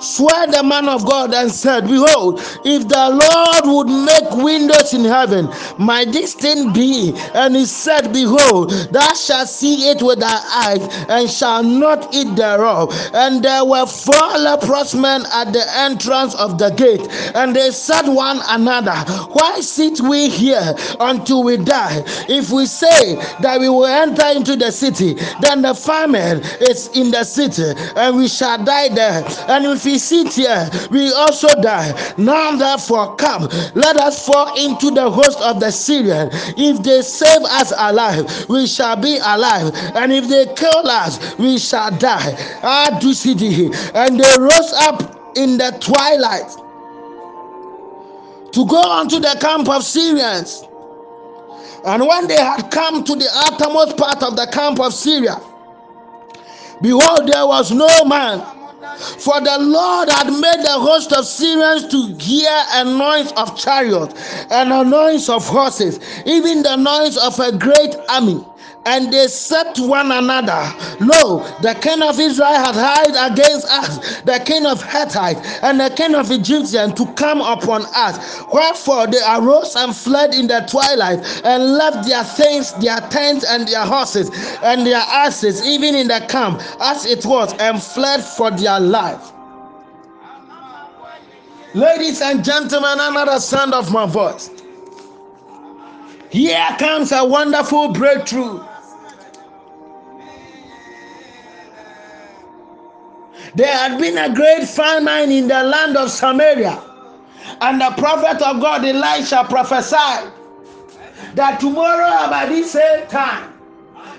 [0.00, 5.04] swear the man of God and said, Behold, if the Lord would make windows in
[5.04, 5.48] heaven,
[5.78, 7.12] might this thing be?
[7.34, 12.34] And he said, Behold, thou shalt see it with thy eyes, and shall not eat
[12.36, 12.94] thereof.
[13.14, 18.06] And there were four leprous men at the entrance of the gate, and they said
[18.08, 18.96] one another,
[19.32, 22.02] Why sit we here until we die?
[22.28, 27.10] If we say that we will enter into the city, then the famine is in
[27.10, 29.24] the city, and we shall die there.
[29.48, 32.14] And if we sit here, we also die.
[32.16, 36.28] Now, therefore, come, let us fall into the host of the Syrian.
[36.56, 41.58] If they save us alive, we shall be alive, and if they kill us, we
[41.58, 42.36] shall die.
[42.62, 43.32] Ah, do see
[43.94, 46.50] And they rose up in the twilight
[48.52, 50.62] to go unto the camp of Syrians.
[51.84, 55.40] And when they had come to the uttermost part of the camp of Syria,
[56.80, 58.59] behold, there was no man
[58.98, 64.14] for the Lord had made the host of Syrians to hear a noise of chariots
[64.50, 68.44] and a noise of horses, even the noise of a great army.
[68.86, 74.22] And they said to one another, Lo, the king of Israel hath hired against us,
[74.22, 78.42] the king of Hittite and the king of Egyptian to come upon us.
[78.52, 83.68] Wherefore they arose and fled in the twilight and left their things, their tents and
[83.68, 84.30] their horses
[84.62, 89.32] and their asses, even in the camp as it was, and fled for their life.
[91.74, 94.50] Ladies and gentlemen, another sound of my voice.
[96.30, 98.64] Here comes a wonderful breakthrough.
[103.56, 106.80] There had been a great famine in the land of Samaria,
[107.60, 110.30] and the prophet of God Elisha prophesied
[111.34, 113.52] that tomorrow, about this same time,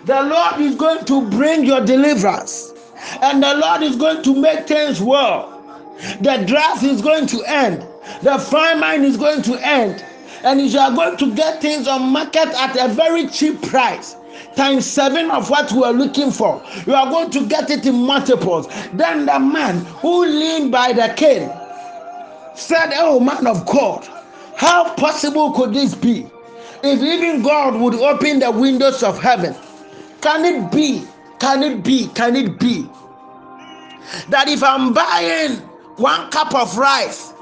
[0.05, 2.73] the Lord is going to bring your deliverance,
[3.21, 5.47] and the Lord is going to make things well.
[6.19, 7.85] The drought is going to end,
[8.21, 10.03] the famine is going to end,
[10.43, 14.15] and you are going to get things on market at a very cheap price
[14.55, 16.61] times seven of what we are looking for.
[16.85, 18.67] You are going to get it in multiples.
[18.93, 21.49] Then the man who leaned by the king
[22.55, 24.07] said, Oh, man of God,
[24.55, 26.27] how possible could this be?
[26.83, 29.55] If even God would open the windows of heaven,
[30.21, 31.05] can it be?
[31.39, 32.07] Can it be?
[32.09, 32.89] Can it be
[34.29, 35.57] that if I'm buying
[35.97, 37.33] one cup of rice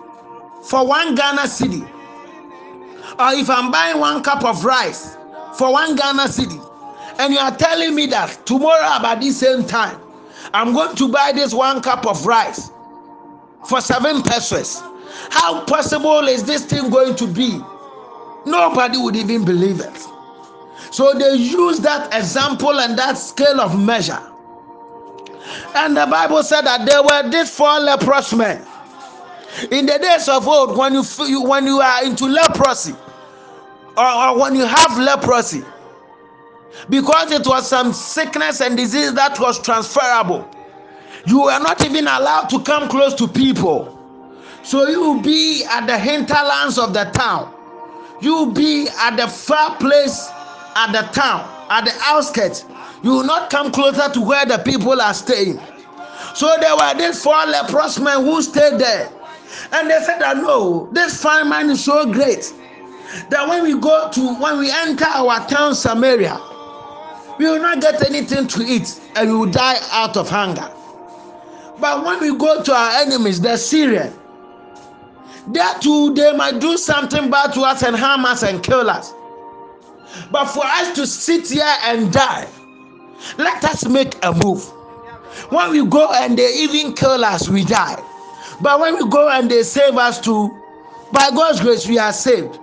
[0.63, 1.87] for one Ghana cedi,
[3.19, 5.17] or if I'm buying one cup of rice
[5.57, 6.65] for one Ghana cedi,
[7.19, 9.99] and you are telling me that tomorrow about this same time
[10.53, 12.71] i'm going to buy this one cup of rice
[13.67, 14.81] for seven pesos
[15.29, 17.59] how possible is this thing going to be?
[18.45, 20.07] Nobody would even believe it.
[20.91, 24.19] So they use that example and that scale of measure.
[25.75, 28.65] And the bible said that there were these four leprous men.
[29.71, 32.93] In the days of old when you when you are into leprosy
[33.99, 35.63] or, when you have leprosy
[36.89, 40.49] because it was some sickness and disease that was transferable.
[41.25, 43.95] You were not even allowed to come close to people.
[44.63, 47.53] So you will be at the hinterlands of the town.
[48.21, 50.29] You be at the far place
[50.75, 52.65] at the town, at the outskirts.
[53.03, 55.59] You will not come closer to where the people are staying.
[56.35, 59.09] So there were these four leprous men who stayed there.
[59.71, 62.53] And they said that no, this fine man is so great
[63.29, 66.39] that when we go to when we enter our town Samaria,
[67.39, 70.71] we will not get anything to eat and we will die out of hunger.
[71.79, 74.13] But when we go to our enemies, the Syrian,
[75.47, 79.13] there too they might do something bad to us and harm us and kill us.
[80.31, 82.47] But for us to sit here and die,
[83.37, 84.63] let us make a move.
[85.49, 88.01] When we go and they even kill us, we die.
[88.61, 90.49] But when we go and they save us too,
[91.13, 92.59] by God's grace, we are saved.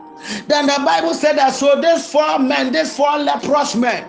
[0.49, 4.09] Then the Bible said that so these four men, these four leprous men,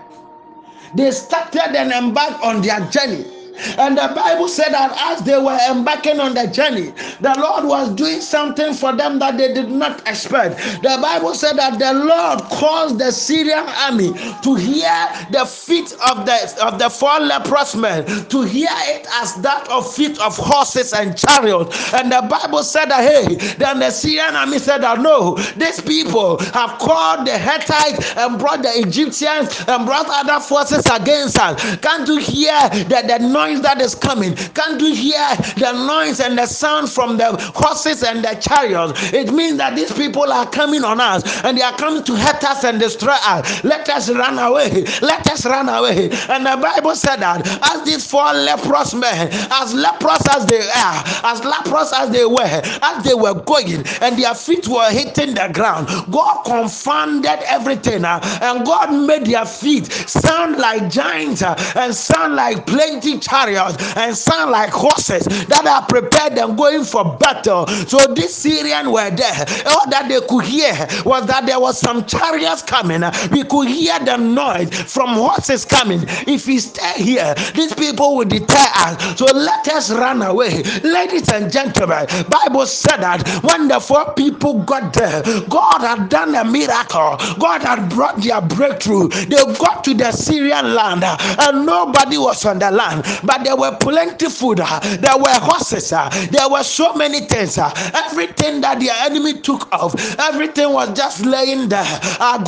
[0.96, 3.37] they started and embarked on their journey.
[3.78, 6.92] And the Bible said that as they were embarking on the journey,
[7.22, 10.58] the Lord was doing something for them that they did not expect.
[10.82, 16.26] The Bible said that the Lord caused the Syrian army to hear the feet of
[16.26, 20.94] the of the four leprous men, to hear it as that of feet of horses
[20.94, 21.94] and chariots.
[21.94, 26.38] And the Bible said that hey, then the Syrian army said that no, these people
[26.54, 31.78] have called the Hittites and brought the Egyptians and brought other forces against us.
[31.78, 32.58] Can't you hear
[32.90, 33.47] that the noise?
[33.48, 34.36] Noise that is coming?
[34.36, 35.28] Can't you hear
[35.58, 39.14] the noise and the sound from the horses and the chariots?
[39.14, 42.44] It means that these people are coming on us and they are coming to hurt
[42.44, 43.64] us and destroy us.
[43.64, 44.84] Let us run away.
[45.02, 46.10] Let us run away.
[46.30, 51.04] And the Bible said that as these four leprous men, as leprous as they are,
[51.24, 55.50] as leprous as they were, as they were going and their feet were hitting the
[55.54, 61.94] ground, God confounded everything uh, and God made their feet sound like giants uh, and
[61.94, 67.18] sound like plenty chariots chariots and sound like horses that are prepared and going for
[67.18, 67.68] battle.
[67.88, 69.46] So these Syrians were there.
[69.68, 70.74] All that they could hear
[71.06, 73.02] was that there was some chariots coming.
[73.32, 76.02] We could hear the noise from horses coming.
[76.28, 79.18] If we stay here, these people will deter us.
[79.20, 80.64] So let us run away.
[80.84, 86.36] Ladies and gentlemen, Bible said that when the four people got there, God had done
[86.36, 87.18] a miracle.
[87.40, 89.10] God had brought their breakthrough.
[89.10, 93.78] They got to the Syrian land and nobody was on the land but there were
[93.78, 94.62] plenty food.
[94.62, 95.94] Uh, there were horses.
[95.94, 97.60] Uh, there were so many things.
[97.60, 97.72] Uh,
[98.08, 101.86] everything that the enemy took off, everything was just laying there.
[102.20, 102.40] Uh,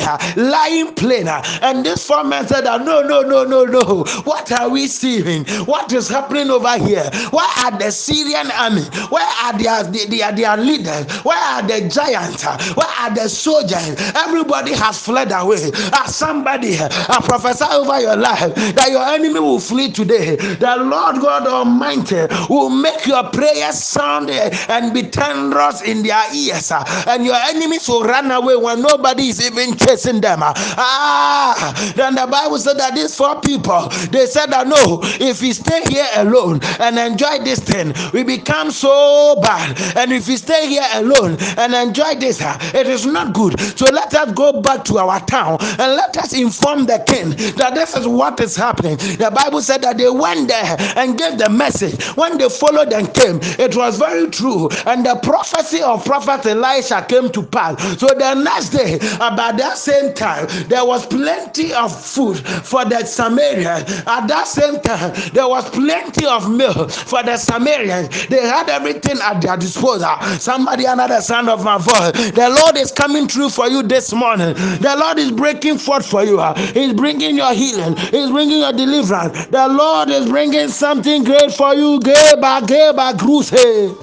[0.00, 1.28] uh, lying plain.
[1.28, 4.04] Uh, and this four men said, No, no, no, no, no.
[4.24, 5.44] What are we seeing?
[5.66, 7.10] What is happening over here?
[7.30, 8.82] Where are the Syrian army?
[9.10, 11.06] Where are their, their, their leaders?
[11.24, 12.44] Where are the giants?
[12.76, 13.96] Where are the soldiers?
[14.16, 15.70] Everybody has fled away.
[16.06, 20.36] Somebody, I prophesy over your life that your enemy will flee today.
[20.36, 26.24] The Lord God Almighty will make your prayers sound eh, and be thunderous in their
[26.34, 30.40] ears, eh, and your enemies will run away when nobody is even chasing them.
[30.42, 35.52] Ah, then the Bible said that these four people they said that no, if we
[35.52, 39.78] stay here alone and enjoy this thing, we become so bad.
[39.96, 43.58] And if we stay here alone and enjoy this, eh, it is not good.
[43.60, 47.74] So let us go back to our town and let us inform the king that
[47.74, 48.96] this is what is happening.
[48.96, 52.02] The Bible said that they went there and gave the message.
[52.16, 54.68] When they followed and came, it was very true.
[54.86, 57.80] And the prophecy of prophet Elisha came to pass.
[58.00, 63.04] So the next day, about that same time, there was plenty of food for the
[63.04, 64.02] Samaritans.
[64.08, 68.26] At that same time, there was plenty of milk for the Samaritans.
[68.26, 70.16] They had everything at their disposal.
[70.38, 72.32] Somebody, another sound of my voice.
[72.32, 74.54] The Lord is coming through for you this morning.
[74.54, 76.40] The Lord is breaking forth for you.
[76.74, 77.96] He's bringing your healing.
[77.96, 79.46] He's bringing your deliverance.
[79.46, 82.00] The Lord is bringing something great for you.
[82.00, 83.96] Geba, geba, gruse.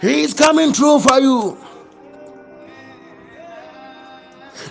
[0.00, 1.58] He's coming through for you.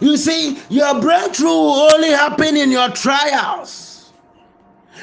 [0.01, 3.84] You see, your breakthrough will only happen in your trials.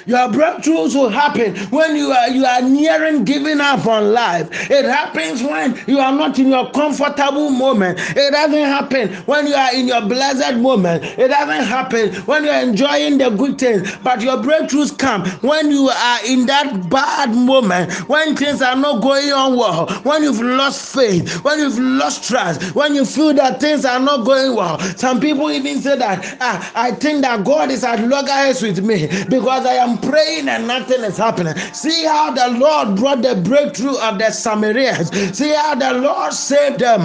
[0.06, 4.48] Your breakthroughs will happen when you are you are nearing giving up on life.
[4.70, 7.98] It happens when you are not in your comfortable moment.
[8.16, 11.04] It doesn't happen when you are in your blessed moment.
[11.04, 13.96] It doesn't happen when you're enjoying the good things.
[14.02, 19.02] But your breakthroughs come when you are in that bad moment, when things are not
[19.02, 23.60] going on well, when you've lost faith, when you've lost trust, when you feel that
[23.60, 24.78] things are not going well.
[24.96, 29.06] Some people even say that ah, I think that God is at loggerheads with me
[29.28, 31.54] because I am praying and nothing is happening.
[31.72, 35.10] See how the Lord brought the breakthrough of the Samaritans.
[35.36, 37.02] See how the Lord saved them.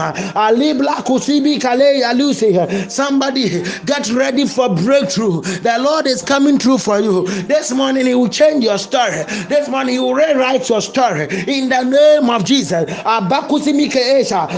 [2.89, 5.41] Somebody get ready for breakthrough.
[5.41, 7.25] The Lord is coming through for you.
[7.43, 9.23] This morning, He will change your story.
[9.49, 11.27] This morning, He will rewrite your story.
[11.47, 12.89] In the name of Jesus.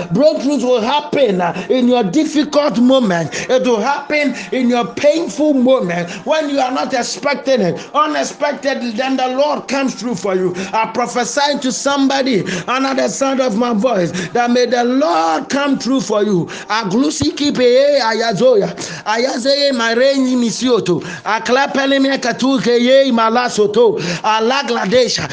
[0.10, 3.30] Breakthroughs will happen in your difficult moment.
[3.50, 7.80] It will happen in your painful moment when you are not expecting it
[8.20, 10.54] unexpectedly, then the Lord comes through for you.
[10.74, 15.80] I prophesy to somebody under the sound of my voice that may the Lord come
[15.80, 16.46] through for you.
[16.68, 18.76] Aglusi kipe ayazoya.
[19.06, 21.02] Ayazeye mareni misioto.
[21.24, 24.00] Aklapele me katuke ye malasoto.
[24.22, 25.28] Alagladesha.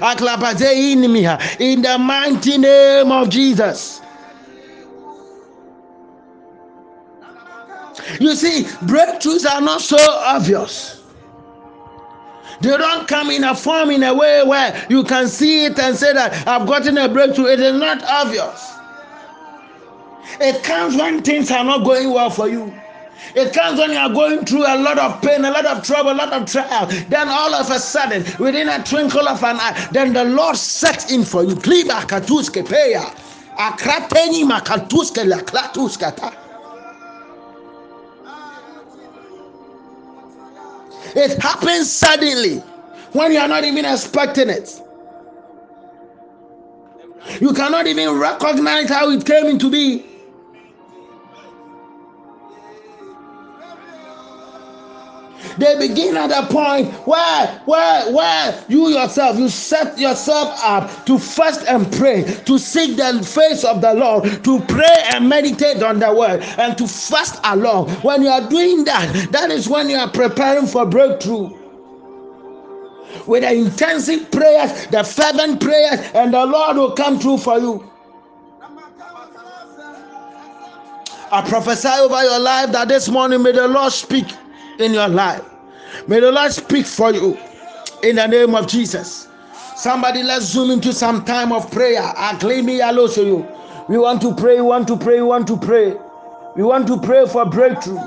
[0.00, 1.60] Aklapaze inimia.
[1.60, 4.00] In the mighty name of Jesus.
[8.20, 10.97] You see, breakthroughs are not so obvious.
[12.60, 15.96] They don't come in a form in a way where you can see it and
[15.96, 17.46] say that I've gotten a breakthrough.
[17.46, 18.74] It is not obvious.
[20.40, 22.72] It comes when things are not going well for you.
[23.34, 26.12] It comes when you are going through a lot of pain, a lot of trouble,
[26.12, 26.86] a lot of trial.
[27.08, 31.12] Then all of a sudden, within a twinkle of an eye, then the Lord sets
[31.12, 31.54] in for you.
[31.54, 32.04] Kliba
[35.26, 36.47] la.
[41.16, 42.58] It happens suddenly
[43.12, 44.80] when you are not even expecting it.
[47.40, 50.04] You cannot even recognize how it came into being.
[55.58, 61.18] They begin at a point where, where, where you yourself, you set yourself up to
[61.18, 65.98] fast and pray, to seek the face of the Lord, to pray and meditate on
[65.98, 67.90] the word, and to fast along.
[68.02, 71.50] When you are doing that, that is when you are preparing for breakthrough
[73.26, 77.90] with the intensive prayers, the fervent prayers, and the Lord will come through for you.
[81.30, 84.26] I prophesy over your life that this morning may the Lord speak
[84.78, 85.47] in your life.
[86.06, 87.38] May the Lord speak for you
[88.02, 89.28] in the name of Jesus.
[89.76, 92.02] Somebody, let's zoom into some time of prayer.
[92.16, 93.48] Hello to you.
[93.88, 95.96] We want to pray, we want to pray, we want to pray.
[96.56, 98.00] We want to pray for breakthrough.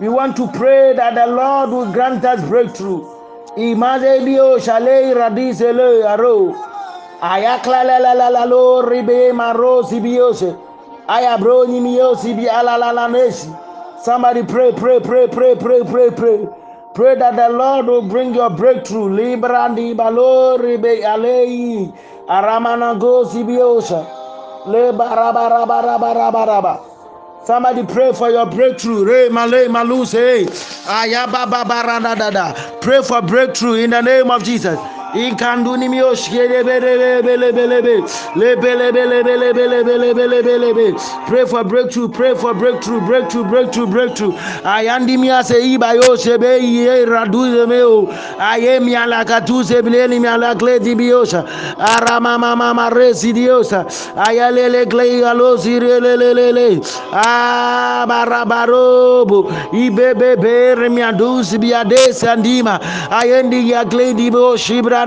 [0.00, 3.00] We want to pray that the Lord will grant us breakthrough.
[3.56, 5.14] Imadebio shale.
[7.22, 10.54] Ayakla la la la la lo ribe maro sibiose.
[11.08, 13.48] Ayabro ni miosi bi ala la la nesi.
[14.04, 16.46] Somebody pray, pray, pray, pray, pray, pray, pray.
[16.96, 19.10] Pray that the Lord will bring your breakthrough.
[19.12, 21.92] Librandi balori be alei.
[22.26, 24.00] Aramana go sibiosa.
[24.66, 26.80] Le barabarabarabarabaraba.
[27.44, 29.04] Somebody pray for your breakthrough.
[32.80, 34.95] Pray for breakthrough in the name of Jesus.
[35.16, 35.88] Ikanduni
[41.26, 44.32] Pray for breakthrough, pray for breakthrough, breakthrough, breakthrough, breakthrough.
[44.62, 48.06] Ayandi mia se iba yo se be ye radu meo.
[48.38, 51.46] Aye mia la katu se bileni mia la kle di biosa.
[51.78, 53.86] Arama mama mare si diosa.
[54.16, 56.80] Ayale le kle alo si le le le le.
[57.12, 59.48] Ah barabarobo.
[59.72, 62.78] Ibebe be mia dus biade sandima.
[63.10, 65.05] Ayendi ya kle di bo shibra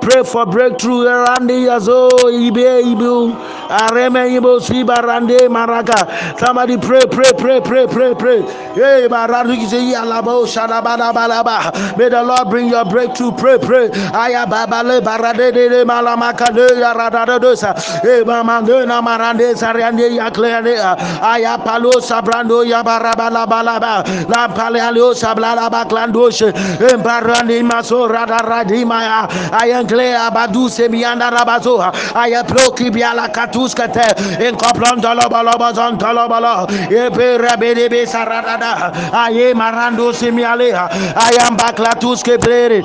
[0.00, 1.04] Pray for breakthrough.
[1.04, 3.34] Randi yazo ibe ibu.
[3.68, 6.06] Areme ibo siba rande maraka.
[6.38, 8.40] Somebody pray, pray, pray, pray, pray, pray.
[8.74, 11.72] Hey, baradu kiseyi alabo shadabada balaba.
[11.98, 13.32] May the Lord bring your breakthrough.
[13.32, 13.90] Pray, pray.
[14.14, 17.74] Aya babale barade de malamaka de yarada dosa.
[18.02, 20.78] Hey, mama na marande sariande yakleande.
[21.22, 24.04] Aya palo sabrando yabarabala balaba.
[24.28, 26.52] La pale alio sablala baklandoshe.
[26.80, 28.38] Embarandi maso rada
[28.84, 39.54] I am Badu Semianda Rabazoa, Ayaploki Biala Katuskate, in Coplondolobalobazon Tolobalo, Epe Rabedebe Sarada, Aye
[39.54, 42.82] Marando Semialea, Ayamba Klatuske Plere,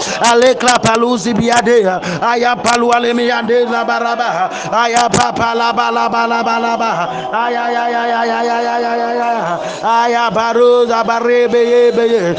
[11.03, 12.35] Barebe,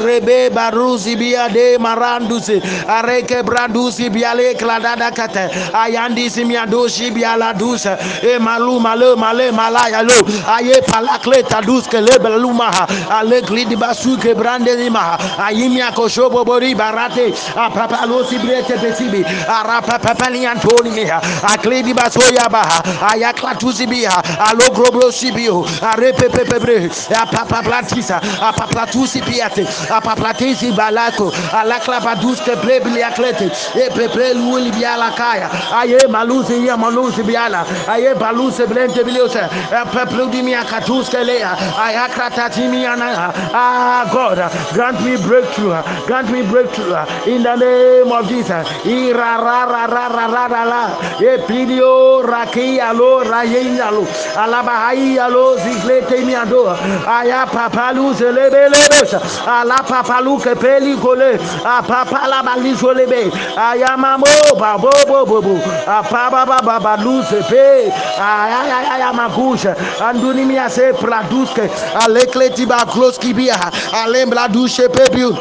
[0.00, 8.80] Rebe Baruzi Biade Marandusi areke brandusi biale kladada kate ayandi simiadoshi biala dusa e malu
[8.80, 10.14] male male malaya lo.
[10.48, 12.70] Aye palakle tadus ke lebe luma
[13.10, 17.32] ale glidi basu ke brande lima ayimia koshobo bori barate.
[17.56, 22.82] Apapa lo sibrete pesibi arapa papali antoni meha akledi basoya baha.
[23.12, 28.20] Ayakla tusibiha alo groblo sibio arepe pepebre apapa platisa.
[28.40, 29.64] Apapa tusi piate.
[29.90, 31.30] Apapa tisi balako.
[31.52, 33.50] Alakla badus ke ebliaklete
[33.86, 35.50] epepeluuli biala kaya
[35.80, 39.38] aye maluzi ya maluzi biala aye baluzi blente biliose
[39.82, 44.38] epepludimia katuskelea ayakratatimiana ah God
[44.74, 46.96] grant me breakthrough grant me breakthrough
[47.26, 50.82] in the name of Jesus ira ra ra ra ra ra ra la
[51.20, 54.06] epidio rakia lo rayenya lo
[54.36, 56.68] alabahaya lo ziglete miado
[57.06, 59.00] aya papalu zelebelebe
[59.46, 64.26] ala papalu kepeli kole a papala balu lizolebe ayamamo
[64.58, 65.54] babo bobo bobo
[65.86, 67.92] apaba baba baluze pe.
[68.18, 71.70] Ayayaya makusha anduni mia se praduske.
[72.02, 73.56] Alekleti ba kloski bia.
[73.92, 75.36] Alembla dushe pebiu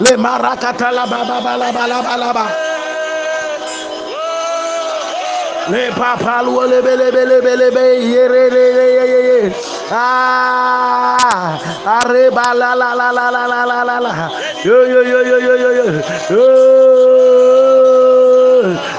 [0.00, 2.72] le marakata la baba bala bala bala bala
[5.70, 8.50] le papa lo le bele bele bele bele yere
[9.94, 14.30] Ah, arriba la la la la la la la la la.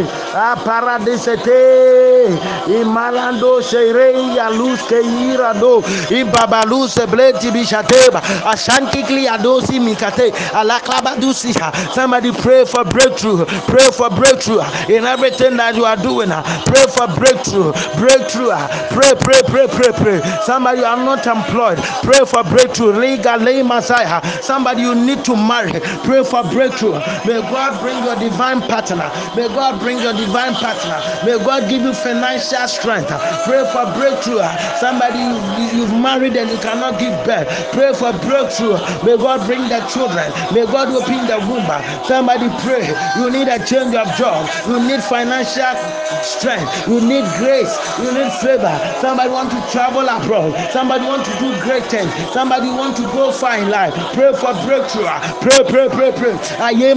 [0.00, 0.10] bele bele be.
[0.34, 2.38] A paradisete.
[2.68, 5.82] Imalando sheire ya luz ke irado.
[6.10, 8.22] Ibabaluse bleti bishateba.
[8.46, 10.32] Ashanti kliadosi mikate.
[10.52, 11.54] Alaklabadusi.
[11.94, 13.44] Somebody pray for breakthrough.
[13.44, 16.30] Pray for breakthrough in everything that you are doing.
[16.30, 17.72] Pray for breakthrough.
[17.98, 18.50] Breakthrough.
[18.90, 20.20] Pray, pray, pray, pray, pray.
[20.44, 21.78] Somebody you are not employed.
[22.02, 22.92] Pray for breakthrough.
[22.92, 24.20] Liga lay Messiah.
[24.42, 25.72] Somebody you need to marry.
[26.04, 26.92] Pray for breakthrough.
[27.26, 29.10] May God bring your divine partner.
[29.36, 30.98] May God bring your divine partner.
[31.24, 33.08] May God give you financial strength.
[33.46, 34.44] Pray for breakthrough.
[34.78, 37.48] Somebody you, have married and you cannot give birth.
[37.72, 38.76] Pray for breakthrough.
[39.04, 40.28] May God bring the children.
[40.52, 41.66] May God open the womb.
[42.04, 42.84] Somebody pray.
[43.16, 44.44] You need a change of job.
[44.68, 45.74] You need financial
[46.22, 46.68] strength.
[46.88, 47.72] You need grace.
[47.98, 48.72] You need favor.
[49.00, 50.52] Somebody want to travel abroad.
[50.72, 52.10] Somebody want to do great things.
[52.32, 53.94] Somebody want to go far in life.
[54.14, 55.08] Pray for breakthrough.
[55.40, 56.36] Pray, pray, pray, pray.
[56.60, 56.94] Aye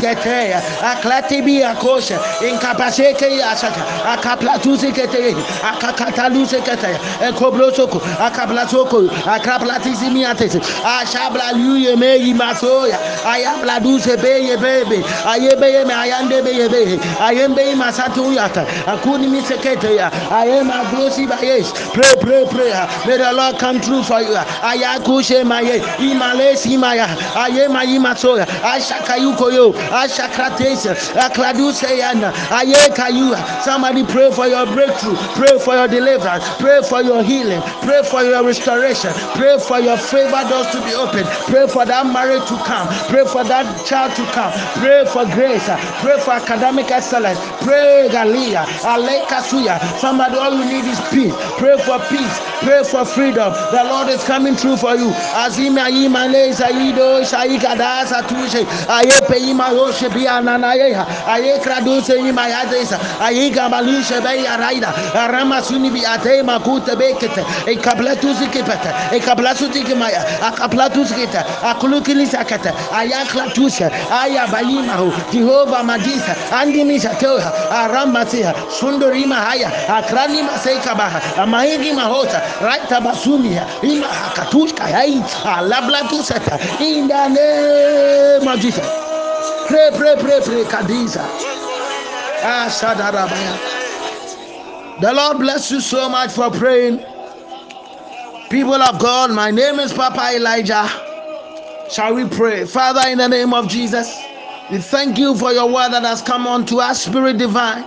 [0.00, 0.60] keteya.
[1.10, 2.18] Aklati bi akosha.
[2.40, 3.82] Inkapaseke yasaka.
[4.06, 5.34] Akaplatusi keteya.
[5.62, 6.98] Akakataluse keteya.
[7.28, 7.98] Ekobrosoko.
[8.20, 9.08] Akaplatoko.
[9.26, 10.54] Akaplatisi miates.
[10.84, 12.96] Ashabla yuye meyi masoya.
[13.24, 15.02] Ayabla duse beye bebe.
[15.26, 16.98] Ayebe me ayande beye beye.
[17.20, 18.64] Ayembe masatu yata.
[18.86, 20.10] Akuni misekete ya.
[20.30, 21.72] Ayema grosi bayes.
[21.92, 22.70] Pray, pray, pray.
[23.06, 24.36] May the Lord come true for you.
[24.62, 25.80] Ayakushe maye.
[25.98, 27.06] Imales imaya.
[27.34, 28.46] Ayema imasoya.
[28.62, 29.72] Ashakayuko yo.
[29.92, 30.99] Ashakratesa.
[33.64, 35.16] Somebody pray for your breakthrough.
[35.34, 36.44] Pray for your deliverance.
[36.58, 37.62] Pray for your healing.
[37.82, 39.10] Pray for your restoration.
[39.34, 41.26] Pray for your favor doors to be opened.
[41.48, 42.88] Pray for that marriage to come.
[43.08, 44.52] Pray for that child to come.
[44.80, 45.66] Pray for grace.
[46.02, 47.38] Pray for academic excellence.
[47.62, 48.64] Pray, Galia.
[48.84, 49.78] Alekasuya.
[49.98, 51.34] Somebody, all you need is peace.
[51.58, 52.36] Pray for peace.
[52.62, 53.52] Pray for freedom.
[53.72, 55.10] The Lord is coming through for you.
[55.34, 58.64] Azima imale saido shaikada satushe.
[58.88, 60.08] Ayepe ima yoshe
[60.90, 67.44] beha ayekraduse imayadesa ayigabalishe bei araida aramasuni biate makute bekete.
[67.66, 68.72] Ekablatusikepe
[69.12, 73.90] ekablasutikimaya akablatusikete akulukilisakete ayaklatuse
[74.22, 88.60] ayabalimahu jehova madisa andimisateha aramasiha sundorimahaya akranimaseikabaha amahigimahota raitabasumiha imahakatushkayai alablatusete in the name of
[88.60, 89.09] jesus
[89.70, 90.64] Pray, pray, pray, pray.
[90.64, 91.22] Kadiza.
[92.42, 92.66] Ah.
[95.00, 96.98] The Lord bless you so much for praying.
[98.50, 100.88] People of God, my name is Papa Elijah.
[101.88, 102.64] Shall we pray?
[102.66, 104.20] Father, in the name of Jesus,
[104.72, 107.84] we thank you for your word that has come unto us, Spirit Divine.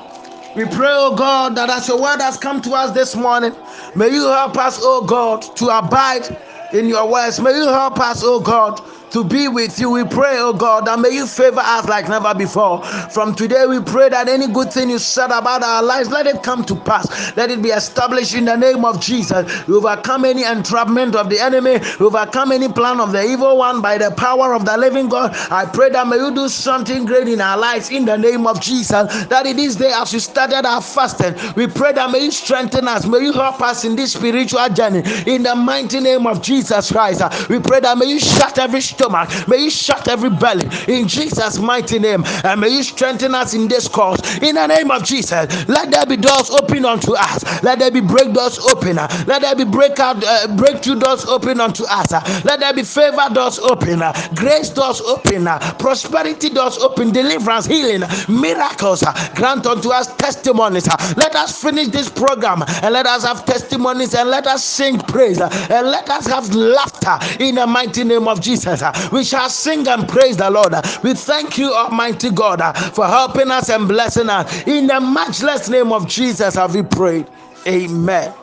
[0.56, 3.54] We pray, oh God, that as your word has come to us this morning,
[3.94, 6.30] may you help us, oh God, to abide
[6.72, 7.42] in your words.
[7.42, 8.80] May you help us, oh God,
[9.14, 9.90] to be with you.
[9.92, 12.84] We pray, oh God, that may you favor us like never before.
[12.84, 16.44] From today, we pray that any good thing you said about our lives, let it
[16.44, 17.36] come to pass.
[17.38, 19.68] Let it be established in the name of Jesus.
[19.68, 23.82] We overcome any entrapment of the enemy, we overcome any plan of the evil one
[23.82, 25.32] by the power of the living God.
[25.52, 28.60] I pray that may you do something great in our lives in the name of
[28.60, 29.26] Jesus.
[29.26, 32.88] That in this day, as we started our fasting, we pray that may you strengthen
[32.88, 36.92] us, may you help us in this spiritual journey in the mighty name of Jesus
[36.92, 37.22] Christ.
[37.50, 39.48] We pray that may you shut every stomach.
[39.48, 42.24] May you shut every belly in Jesus' mighty name.
[42.44, 44.20] And may you strengthen us in this cause.
[44.42, 47.64] In the name of Jesus, let there be doors open unto us.
[47.64, 48.96] Let there be break doors open.
[48.96, 52.12] Let there be breakout, uh, breakthrough doors open unto us.
[52.46, 54.02] Let there be favor doors open.
[54.36, 55.46] Grace doors open.
[55.80, 57.12] Prosperity doors open.
[57.12, 59.04] Deliverance, healing, miracles.
[59.04, 60.88] Uh, grant unto us testimonies.
[60.88, 64.98] Uh, let us finish this program and let us have testimonies and let us sing
[65.00, 68.82] praise uh, and let us have laughter in the mighty name of Jesus.
[69.12, 70.74] We shall sing and praise the Lord.
[71.04, 72.62] We thank you, Almighty God,
[72.94, 74.68] for helping us and blessing us.
[74.68, 77.28] In the matchless name of Jesus have we prayed.
[77.68, 78.34] Amen.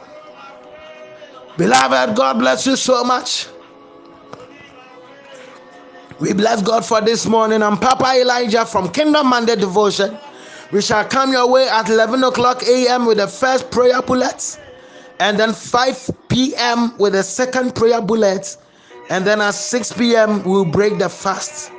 [1.57, 3.49] Beloved, God bless you so much.
[6.21, 7.63] We bless God for this morning.
[7.63, 10.19] I'm Papa Elijah from Kingdom Monday Devotion.
[10.71, 13.07] We shall come your way at 11 o'clock a.m.
[13.07, 14.61] with the first prayer bullet,
[15.19, 16.97] and then 5 p.m.
[16.99, 18.57] with the second prayer bullet,
[19.11, 20.43] and then at 6 p.m.
[20.45, 21.73] we'll break the fast.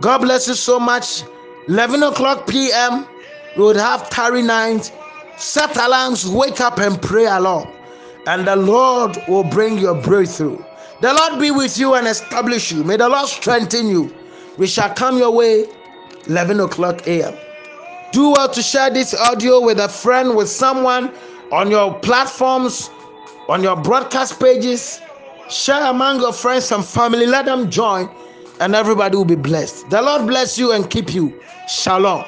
[0.00, 1.22] God bless you so much.
[1.68, 3.06] 11 o'clock p.m.
[3.56, 4.92] we would have tarry night.
[5.36, 7.72] Set alarms, wake up and pray along,
[8.26, 10.58] and the Lord will bring your breakthrough.
[11.00, 12.82] The Lord be with you and establish you.
[12.82, 14.12] May the Lord strengthen you.
[14.56, 15.66] We shall come your way
[16.26, 17.34] 11 o'clock a.m.
[18.10, 21.12] Do well to share this audio with a friend, with someone
[21.52, 22.90] on your platforms,
[23.48, 25.00] on your broadcast pages.
[25.50, 27.26] Share among your friends and family.
[27.26, 28.10] Let them join,
[28.60, 29.88] and everybody will be blessed.
[29.90, 31.40] The Lord bless you and keep you.
[31.66, 32.24] Shalom.